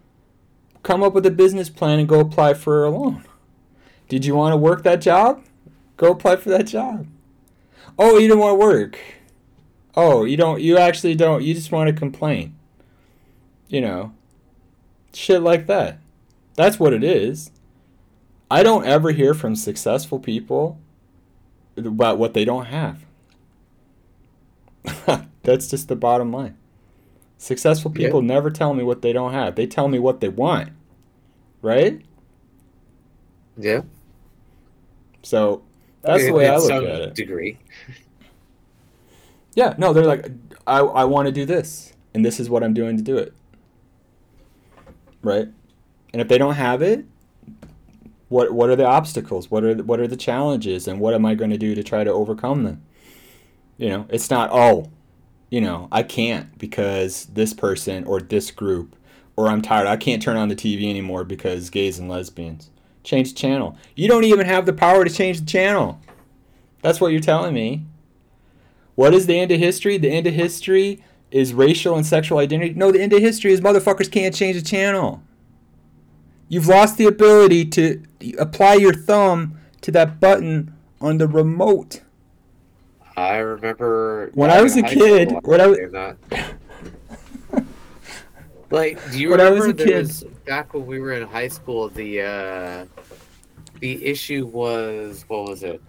[0.83, 3.25] Come up with a business plan and go apply for a loan.
[4.07, 5.43] Did you want to work that job?
[5.97, 7.07] Go apply for that job.
[7.97, 8.99] Oh, you don't want to work.
[9.95, 12.55] Oh, you don't you actually don't you just want to complain
[13.69, 14.11] you know,
[15.13, 15.99] shit like that.
[16.55, 17.51] That's what it is.
[18.51, 20.79] I don't ever hear from successful people
[21.77, 23.05] about what they don't have.
[25.43, 26.57] That's just the bottom line.
[27.37, 28.27] Successful people yeah.
[28.27, 29.55] never tell me what they don't have.
[29.55, 30.69] They tell me what they want.
[31.61, 32.01] Right?
[33.57, 33.81] Yeah.
[35.21, 35.63] So
[36.01, 37.15] that's the way I look at it.
[37.15, 37.57] Degree.
[39.55, 40.29] Yeah, no, they're like,
[40.67, 43.33] I, I want to do this, and this is what I'm doing to do it.
[45.21, 45.47] Right?
[46.13, 47.05] And if they don't have it,
[48.29, 49.51] what what are the obstacles?
[49.51, 51.83] What are the, what are the challenges, and what am I going to do to
[51.83, 52.83] try to overcome them?
[53.77, 54.89] You know, it's not oh,
[55.49, 58.95] you know, I can't because this person or this group,
[59.35, 59.87] or I'm tired.
[59.87, 62.69] I can't turn on the TV anymore because gays and lesbians.
[63.03, 63.77] Change the channel.
[63.95, 65.99] You don't even have the power to change the channel.
[66.81, 67.85] That's what you're telling me.
[68.95, 69.97] What is the end of history?
[69.97, 71.01] The end of history
[71.31, 72.73] is racial and sexual identity.
[72.73, 75.23] No, the end of history is motherfuckers can't change the channel.
[76.49, 78.03] You've lost the ability to
[78.39, 82.01] apply your thumb to that button on the remote.
[83.15, 85.31] I remember when I was a kid.
[85.43, 85.77] When I was
[88.71, 91.27] like, do you when remember I was a kid, was, back when we were in
[91.27, 91.89] high school?
[91.89, 92.85] The uh,
[93.79, 95.81] the issue was what was it?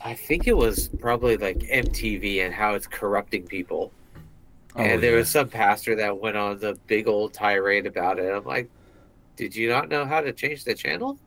[0.00, 3.92] I think it was probably like MTV and how it's corrupting people.
[4.74, 5.18] Oh, and there yeah.
[5.18, 8.30] was some pastor that went on the big old tirade about it.
[8.30, 8.70] I'm like,
[9.36, 11.18] did you not know how to change the channel?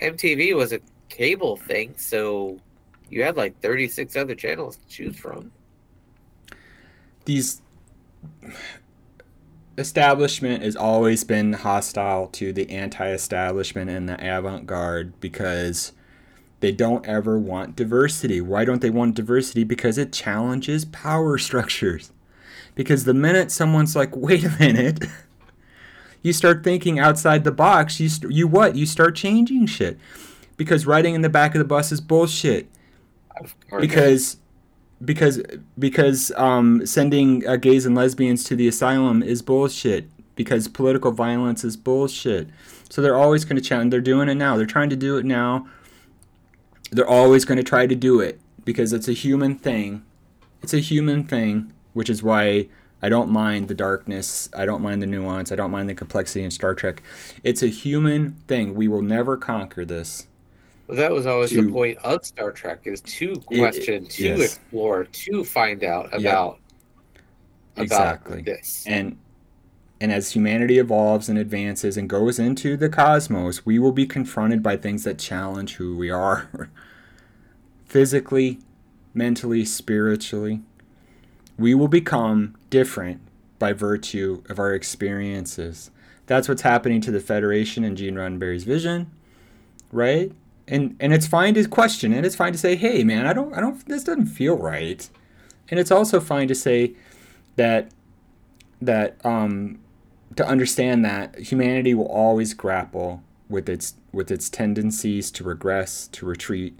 [0.00, 2.58] MTV was a cable thing, so
[3.10, 5.50] you had like 36 other channels to choose from.
[7.24, 7.62] These
[9.76, 15.92] establishment has always been hostile to the anti-establishment and the avant-garde because
[16.60, 18.40] they don't ever want diversity.
[18.40, 19.64] Why don't they want diversity?
[19.64, 22.12] Because it challenges power structures.
[22.74, 25.04] Because the minute someone's like, "Wait a minute,"
[26.22, 28.00] you start thinking outside the box.
[28.00, 28.76] You st- you what?
[28.76, 29.98] You start changing shit.
[30.56, 32.68] Because riding in the back of the bus is bullshit.
[33.80, 34.38] Because
[35.04, 35.40] because
[35.78, 40.08] because um, sending uh, gays and lesbians to the asylum is bullshit.
[40.34, 42.48] Because political violence is bullshit.
[42.90, 43.90] So they're always going to challenge.
[43.90, 44.56] They're doing it now.
[44.56, 45.66] They're trying to do it now
[46.90, 50.04] they're always going to try to do it because it's a human thing.
[50.62, 52.68] It's a human thing, which is why
[53.00, 54.48] I don't mind the darkness.
[54.56, 55.52] I don't mind the nuance.
[55.52, 57.02] I don't mind the complexity in Star Trek.
[57.44, 58.74] It's a human thing.
[58.74, 60.26] We will never conquer this.
[60.88, 64.24] Well, that was always to, the point of Star Trek: is to question, it, to
[64.24, 64.40] yes.
[64.40, 66.58] explore, to find out about
[67.76, 67.84] yep.
[67.84, 68.84] exactly this.
[68.86, 69.18] And
[70.00, 74.62] and as humanity evolves and advances and goes into the cosmos, we will be confronted
[74.62, 76.48] by things that challenge who we are
[77.84, 78.60] physically,
[79.12, 80.62] mentally, spiritually.
[81.58, 83.20] We will become different
[83.58, 85.90] by virtue of our experiences.
[86.26, 89.10] That's what's happening to the Federation and Gene Roddenberry's vision,
[89.90, 90.32] right?
[90.66, 93.54] And and it's fine to question and It's fine to say, "Hey, man, I don't,
[93.54, 93.86] I don't.
[93.86, 95.08] This doesn't feel right."
[95.70, 96.94] And it's also fine to say
[97.56, 97.90] that
[98.80, 99.78] that um,
[100.36, 106.26] to understand that humanity will always grapple with its with its tendencies to regress, to
[106.26, 106.78] retreat,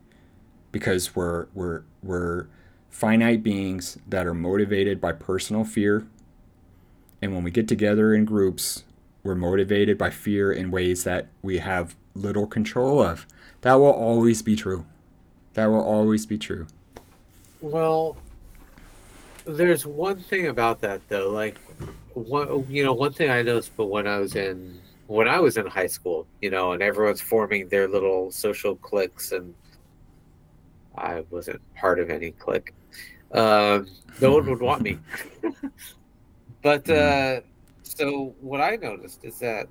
[0.70, 2.46] because we're we're we're
[2.90, 6.06] finite beings that are motivated by personal fear.
[7.20, 8.84] And when we get together in groups,
[9.22, 13.26] we're motivated by fear in ways that we have little control of.
[13.62, 14.84] That will always be true.
[15.54, 16.66] That will always be true.
[17.60, 18.16] Well,
[19.44, 21.30] there's one thing about that though.
[21.30, 21.58] Like
[22.14, 25.56] one you know one thing I noticed, but when I was in when I was
[25.56, 29.54] in high school, you know, and everyone's forming their little social cliques, and
[30.98, 32.74] I wasn't part of any clique.
[33.32, 33.86] Um,
[34.20, 34.98] no one would want me.
[36.62, 37.38] but mm-hmm.
[37.38, 37.40] uh,
[37.82, 39.68] so what I noticed is that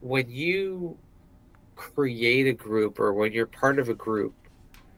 [0.00, 0.96] when you
[1.76, 4.34] create a group or when you're part of a group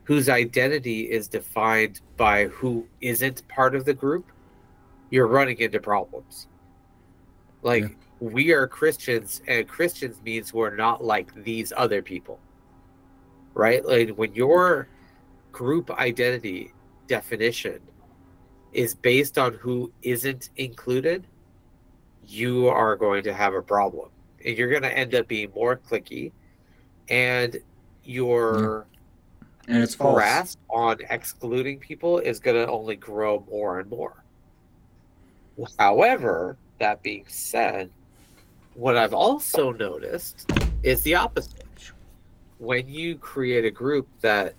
[0.03, 4.31] whose identity is defined by who isn't part of the group,
[5.09, 6.47] you're running into problems.
[7.61, 7.89] Like yeah.
[8.19, 12.39] we are Christians, and Christians means we're not like these other people,
[13.53, 13.85] right?
[13.85, 14.87] Like when your
[15.57, 16.71] group identity
[17.07, 17.79] definition
[18.73, 21.25] is based on who isn't included,
[22.27, 24.09] you are going to have a problem,
[24.45, 26.31] and you're going to end up being more clicky,
[27.09, 27.57] and
[28.03, 28.85] your
[29.67, 34.23] and it's grasp on excluding people is going to only grow more and more.
[35.79, 37.89] However, that being said,
[38.75, 40.51] what I've also noticed
[40.83, 41.63] is the opposite.
[42.59, 44.53] When you create a group that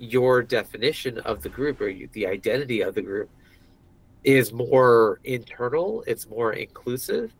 [0.00, 3.30] your definition of the group or you, the identity of the group
[4.24, 7.32] is more internal, it's more inclusive,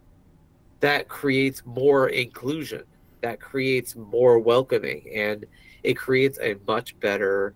[0.81, 2.85] that creates more inclusion.
[3.23, 5.45] that creates more welcoming and
[5.83, 7.55] it creates a much better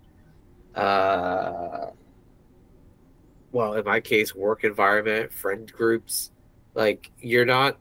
[0.75, 1.87] uh
[3.51, 6.31] well in my case work environment friend groups
[6.75, 7.79] like you're not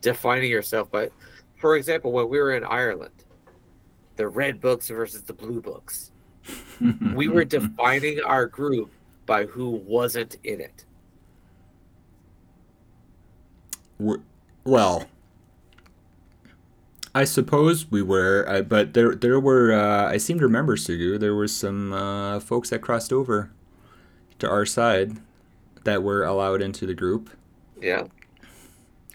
[0.00, 1.12] defining yourself but
[1.58, 3.24] for example when we were in ireland
[4.16, 6.11] the red books versus the blue books
[7.14, 8.90] we were defining our group
[9.26, 10.84] by who wasn't in it
[14.64, 15.06] well
[17.14, 19.72] I suppose we were, but there there were.
[19.72, 21.20] Uh, I seem to remember, Sugu.
[21.20, 23.50] There were some uh, folks that crossed over
[24.38, 25.18] to our side
[25.84, 27.28] that were allowed into the group.
[27.80, 28.04] Yeah.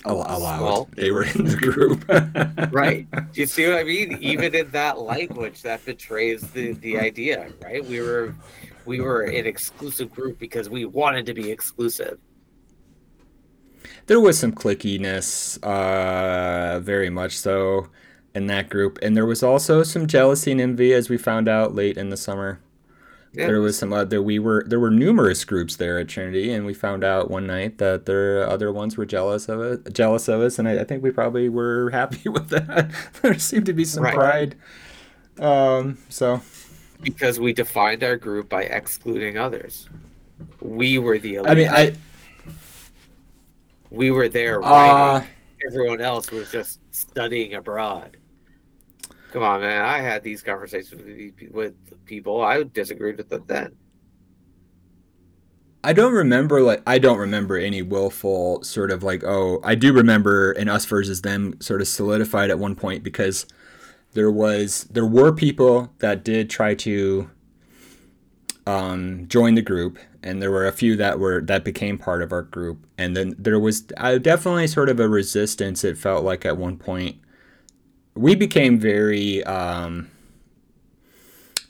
[0.06, 0.61] Al- allowed.
[0.61, 2.06] Well, they were in the group.
[2.72, 3.10] right.
[3.11, 4.18] Do you see what I mean?
[4.22, 7.84] Even in that language, that betrays the the idea, right?
[7.84, 8.36] We were
[8.86, 12.19] we were an exclusive group because we wanted to be exclusive
[14.07, 17.90] there was some clickiness, uh, very much so,
[18.34, 21.76] in that group, and there was also some jealousy and envy, as we found out
[21.76, 22.60] late in the summer.
[23.34, 23.48] Yeah.
[23.48, 24.22] There was some other.
[24.22, 27.78] We were there were numerous groups there at Trinity, and we found out one night
[27.78, 31.04] that there other ones were jealous of it, jealous of us, and I, I think
[31.04, 32.90] we probably were happy with that.
[33.22, 34.16] there seemed to be some right.
[34.16, 34.56] pride.
[35.40, 36.41] Um, so
[37.02, 39.88] because we defined our group by excluding others,
[40.62, 41.52] we were the elite.
[41.52, 41.95] I mean, I
[43.91, 45.24] we were there Uh,
[45.66, 48.18] Everyone else was just studying abroad.
[49.38, 49.85] Come on, man.
[49.85, 50.99] I had these conversations
[51.51, 52.41] with, people.
[52.41, 53.76] I disagreed with them then.
[55.84, 59.93] I don't remember like I don't remember any willful sort of like oh I do
[59.93, 63.45] remember an us versus them sort of solidified at one point because
[64.14, 67.30] there was there were people that did try to
[68.65, 72.31] um, join the group and there were a few that were that became part of
[72.31, 76.43] our group and then there was uh, definitely sort of a resistance it felt like
[76.43, 77.18] at one point
[78.18, 80.10] we became very um,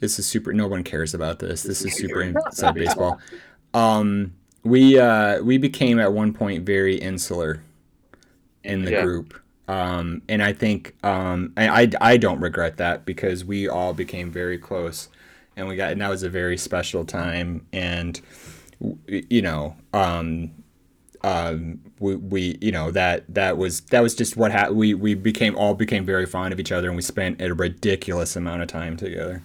[0.00, 1.62] this is super no one cares about this.
[1.62, 3.18] This is super inside baseball.
[3.74, 7.62] Um, we uh, we became at one point very insular
[8.64, 9.02] in the yeah.
[9.02, 9.40] group.
[9.68, 14.30] Um, and i think um, I, I, I don't regret that because we all became
[14.30, 15.10] very close
[15.58, 17.66] and we got and that was a very special time.
[17.72, 18.18] And
[19.06, 20.52] you know um
[21.24, 25.14] um we, we you know that that was that was just what happened we we
[25.14, 28.68] became all became very fond of each other and we spent a ridiculous amount of
[28.68, 29.42] time together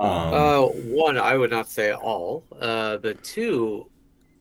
[0.00, 3.88] um, uh one i would not say all uh the two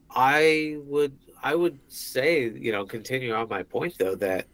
[0.09, 4.47] i would i would say you know continue on my point though that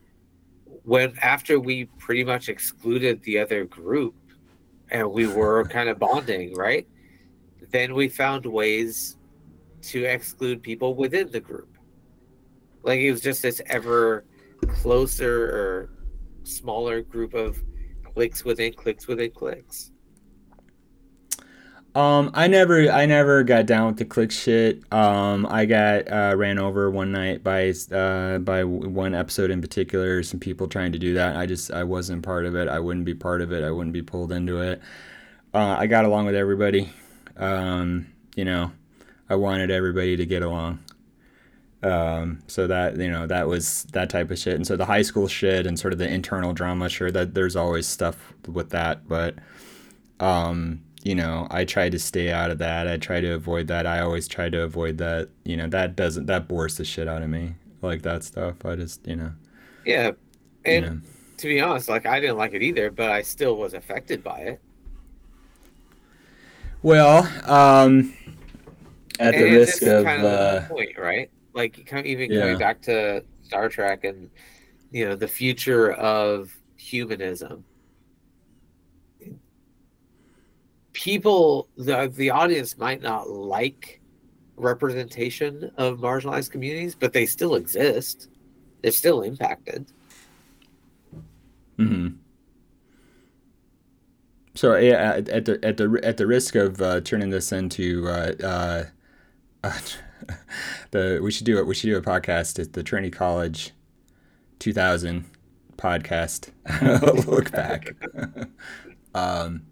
[0.83, 4.15] when after we pretty much excluded the other group
[4.91, 6.87] and we were kind of bonding, right?
[7.71, 9.17] Then we found ways
[9.83, 11.74] to exclude people within the group.
[12.85, 14.25] Like it was just this ever
[14.67, 15.89] closer or
[16.43, 17.61] smaller group of
[18.13, 19.91] clicks within clicks within clicks.
[21.95, 24.83] Um, I never, I never got down with the click shit.
[24.91, 30.21] Um, I got uh, ran over one night by uh, by one episode in particular.
[30.21, 31.37] Some people trying to do that.
[31.37, 32.67] I just, I wasn't part of it.
[32.67, 33.63] I wouldn't be part of it.
[33.63, 34.81] I wouldn't be pulled into it.
[35.53, 36.91] Uh, I got along with everybody.
[37.37, 38.73] Um, you know,
[39.29, 40.79] I wanted everybody to get along.
[41.85, 45.03] Um, so that you know that was that type of shit, and so the high
[45.03, 46.89] school shit and sort of the internal drama.
[46.89, 49.35] Sure, that there's always stuff with that, but
[50.19, 52.87] um, you know, I try to stay out of that.
[52.87, 53.85] I try to avoid that.
[53.85, 55.29] I always try to avoid that.
[55.43, 57.53] You know, that doesn't that bores the shit out of me.
[57.83, 58.65] Like that stuff.
[58.65, 59.31] I just, you know.
[59.85, 60.11] Yeah.
[60.65, 60.99] And you know.
[61.37, 64.39] to be honest, like I didn't like it either, but I still was affected by
[64.39, 64.61] it.
[66.81, 68.15] Well, um
[69.19, 71.29] at and the risk of kind of uh, point, right?
[71.55, 72.41] Like even yeah.
[72.41, 74.29] going back to Star Trek and
[74.91, 77.65] you know, the future of humanism
[80.95, 83.99] people the the audience might not like
[84.55, 88.29] representation of marginalized communities, but they still exist.
[88.81, 89.91] They're still impacted.
[91.77, 92.07] Hmm.
[94.55, 98.85] So yeah, at the at the at the risk of uh, turning this into uh,
[99.63, 99.71] uh,
[100.91, 101.67] the we should do it.
[101.67, 103.71] We should do a podcast at the Trinity College
[104.59, 105.25] 2000
[105.77, 106.49] podcast.
[107.27, 107.95] Look back.
[109.15, 109.63] um,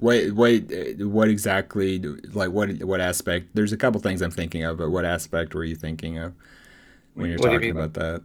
[0.00, 0.62] what what
[0.98, 3.48] what exactly like what what aspect?
[3.54, 6.34] There's a couple things I'm thinking of, but what aspect were you thinking of
[7.14, 8.22] when you're what talking you about that?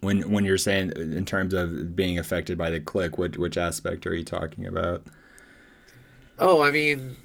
[0.00, 4.06] When when you're saying in terms of being affected by the click, which which aspect
[4.06, 5.04] are you talking about?
[6.38, 7.16] Oh, I mean,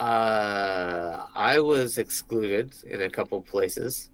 [0.00, 4.10] uh, I was excluded in a couple places.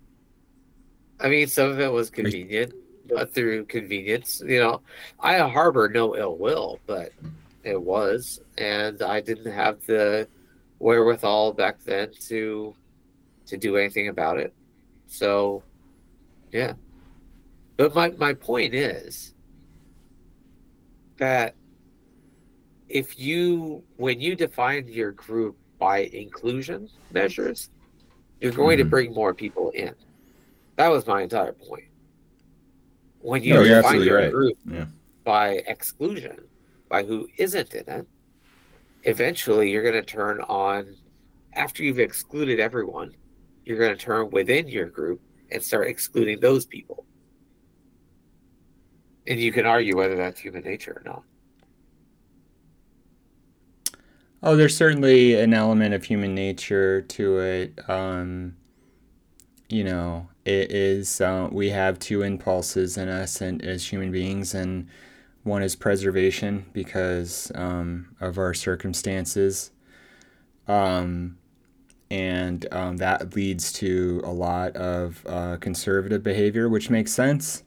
[1.21, 2.73] I mean, some of it was convenient
[3.09, 4.43] but through convenience.
[4.45, 4.81] You know,
[5.21, 7.13] I harbor no ill will, but
[7.65, 10.29] it was, and I didn't have the
[10.79, 12.75] wherewithal back then to
[13.47, 14.53] to do anything about it.
[15.07, 15.63] So,
[16.53, 16.75] yeah.
[17.77, 19.35] But my my point is
[21.17, 21.55] that
[22.89, 27.71] if you when you define your group by inclusion measures,
[28.41, 28.87] you're going mm-hmm.
[28.87, 29.95] to bring more people in.
[30.77, 31.85] That was my entire point.
[33.21, 34.31] When you no, define your right.
[34.31, 34.87] group yeah.
[35.25, 36.39] by exclusion,
[36.89, 38.07] by who isn't in it,
[39.03, 40.95] eventually you're going to turn on,
[41.55, 43.15] after you've excluded everyone,
[43.65, 47.05] you're going to turn within your group and start excluding those people.
[49.27, 51.23] And you can argue whether that's human nature or not.
[54.43, 57.90] Oh, there's certainly an element of human nature to it.
[57.90, 58.56] Um,
[59.69, 64.55] you know, it is uh, we have two impulses in us and as human beings,
[64.55, 64.89] and
[65.43, 69.73] one is preservation because um, of our circumstances,
[70.69, 71.36] um,
[72.10, 77.65] and um, that leads to a lot of uh, conservative behavior, which makes sense,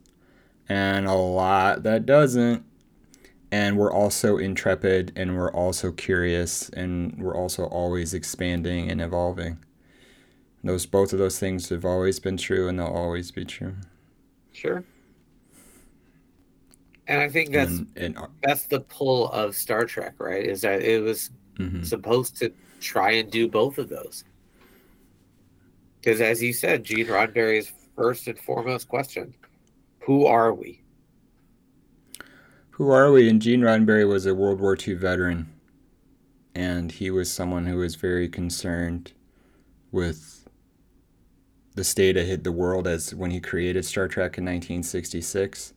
[0.68, 2.64] and a lot that doesn't
[3.52, 9.58] and we're also intrepid and we're also curious and we're also always expanding and evolving.
[10.64, 13.74] Those both of those things have always been true and they'll always be true.
[14.52, 14.82] Sure.
[17.08, 20.44] And i think that's and, and, that's the pull of star trek right?
[20.44, 21.82] Is that it was mm-hmm.
[21.82, 24.24] supposed to try and do both of those.
[26.00, 29.34] Because as you said gene roddenberry's first and foremost question
[30.00, 30.81] who are we
[32.82, 33.28] who are we?
[33.28, 35.48] And Gene Roddenberry was a World War II veteran,
[36.52, 39.12] and he was someone who was very concerned
[39.92, 40.48] with
[41.76, 45.74] the state of the world as when he created Star Trek in 1966,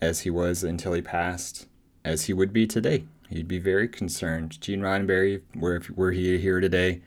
[0.00, 1.66] as he was until he passed,
[2.04, 3.02] as he would be today.
[3.28, 4.60] He'd be very concerned.
[4.60, 7.02] Gene Roddenberry, were, were he here today,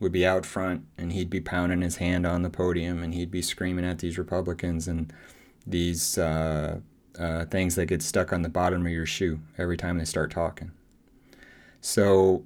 [0.00, 3.30] would be out front and he'd be pounding his hand on the podium and he'd
[3.30, 5.12] be screaming at these Republicans and
[5.64, 6.80] these uh,
[7.18, 10.30] uh, things that get stuck on the bottom of your shoe every time they start
[10.30, 10.72] talking.
[11.80, 12.44] So,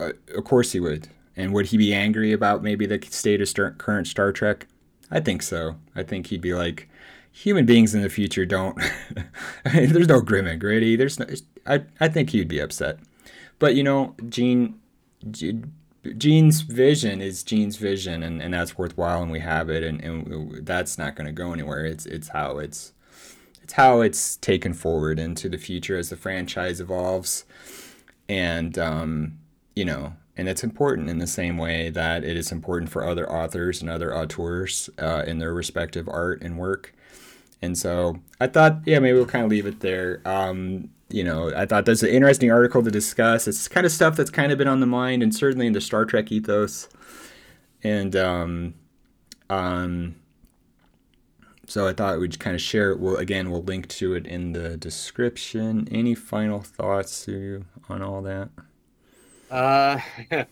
[0.00, 1.08] uh, of course he would.
[1.36, 4.66] And would he be angry about maybe the state of star- current Star Trek?
[5.10, 5.76] I think so.
[5.94, 6.88] I think he'd be like,
[7.32, 8.78] human beings in the future don't.
[9.64, 10.96] I mean, there's no grim and gritty.
[10.96, 11.26] There's no.
[11.66, 12.98] I I think he'd be upset.
[13.58, 14.78] But you know, Gene,
[15.30, 20.66] Gene's vision is Gene's vision, and, and that's worthwhile, and we have it, and, and
[20.66, 21.86] that's not going to go anywhere.
[21.86, 22.92] It's it's how it's
[23.62, 27.44] it's how it's taken forward into the future as the franchise evolves,
[28.28, 29.38] and um,
[29.74, 33.30] you know, and it's important in the same way that it is important for other
[33.30, 36.94] authors and other auteurs uh, in their respective art and work.
[37.60, 40.20] And so I thought, yeah, maybe we'll kind of leave it there.
[40.24, 43.46] Um, you know, I thought that's an interesting article to discuss.
[43.46, 45.80] It's kind of stuff that's kind of been on the mind, and certainly in the
[45.80, 46.88] Star Trek ethos.
[47.84, 48.74] And um,
[49.50, 50.16] um,
[51.72, 53.00] so I thought we'd kind of share it.
[53.00, 55.88] We'll again, we'll link to it in the description.
[55.90, 57.26] Any final thoughts
[57.88, 58.50] on all that?
[59.50, 59.98] Uh,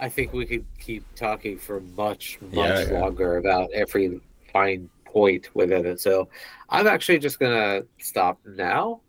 [0.00, 3.38] I think we could keep talking for much, much yeah, longer yeah.
[3.38, 4.20] about every
[4.52, 6.00] fine point within it.
[6.00, 6.28] So
[6.68, 9.00] I'm actually just gonna stop now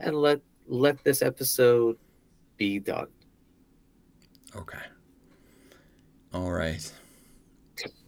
[0.00, 1.98] and let let this episode
[2.56, 3.06] be done.
[4.56, 4.82] Okay.
[6.34, 6.92] All right.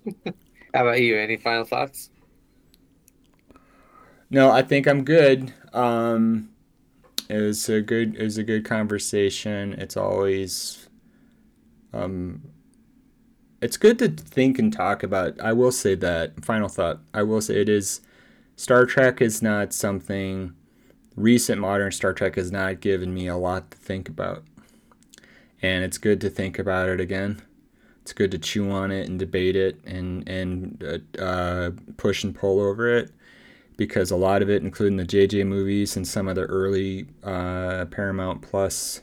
[0.74, 1.16] How about you?
[1.16, 2.10] Any final thoughts?
[4.32, 5.52] No, I think I'm good.
[5.74, 6.48] Um,
[7.28, 9.74] it was a good it was a good conversation.
[9.74, 10.88] It's always
[11.92, 12.42] um,
[13.60, 15.38] it's good to think and talk about.
[15.40, 17.00] I will say that final thought.
[17.12, 18.00] I will say it is
[18.56, 20.54] Star Trek is not something
[21.14, 24.44] recent modern Star Trek has not given me a lot to think about.
[25.60, 27.42] And it's good to think about it again.
[28.00, 30.82] It's good to chew on it and debate it and and
[31.18, 33.12] uh, uh, push and pull over it
[33.77, 37.86] because a lot of it, including the JJ movies and some of the early uh,
[37.86, 39.03] Paramount Plus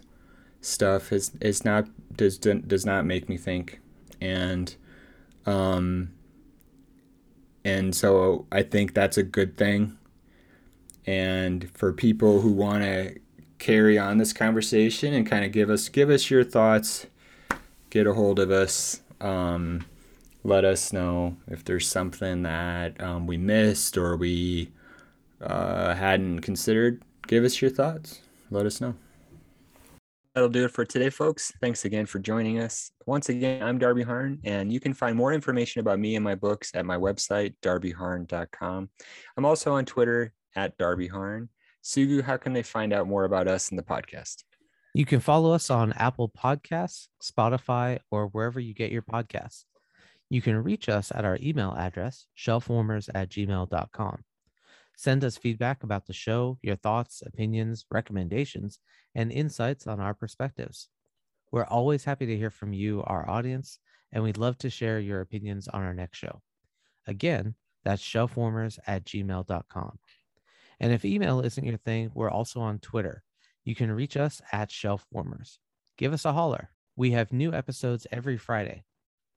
[0.61, 3.79] stuff, is is not does does not make me think,
[4.21, 4.75] and
[5.45, 6.11] um,
[7.63, 9.97] and so I think that's a good thing.
[11.05, 13.19] And for people who want to
[13.57, 17.07] carry on this conversation and kind of give us give us your thoughts,
[17.89, 19.01] get a hold of us.
[19.19, 19.85] Um,
[20.43, 24.71] let us know if there's something that um, we missed or we
[25.41, 27.01] uh, hadn't considered.
[27.27, 28.21] Give us your thoughts.
[28.49, 28.95] Let us know.
[30.33, 31.51] That'll do it for today, folks.
[31.59, 32.91] Thanks again for joining us.
[33.05, 36.35] Once again, I'm Darby Harn, and you can find more information about me and my
[36.35, 38.89] books at my website, darbyharn.com.
[39.35, 41.49] I'm also on Twitter at Darby Harn.
[41.83, 44.43] Sugu, how can they find out more about us and the podcast?
[44.93, 49.65] You can follow us on Apple Podcasts, Spotify, or wherever you get your podcasts.
[50.29, 54.23] You can reach us at our email address, shelfwarmers at gmail.com.
[54.95, 58.79] Send us feedback about the show, your thoughts, opinions, recommendations,
[59.15, 60.89] and insights on our perspectives.
[61.51, 63.79] We're always happy to hear from you, our audience,
[64.11, 66.41] and we'd love to share your opinions on our next show.
[67.07, 69.99] Again, that's shelfwarmers at gmail.com.
[70.79, 73.23] And if email isn't your thing, we're also on Twitter.
[73.63, 75.57] You can reach us at shelfwarmers.
[75.97, 76.69] Give us a holler.
[76.95, 78.83] We have new episodes every Friday.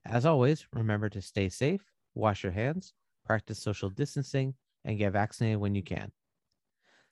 [0.05, 1.81] As always, remember to stay safe,
[2.13, 2.93] wash your hands,
[3.25, 6.11] practice social distancing, and get vaccinated when you can.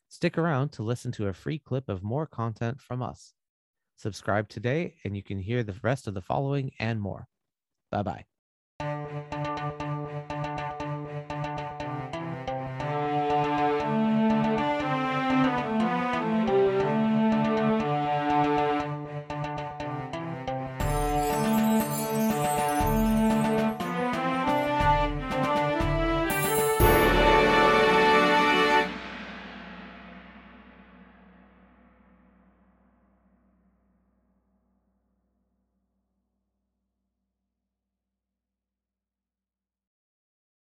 [0.09, 3.33] Stick around to listen to a free clip of more content from us.
[3.95, 7.27] Subscribe today, and you can hear the rest of the following and more.
[7.91, 8.30] Bye bye.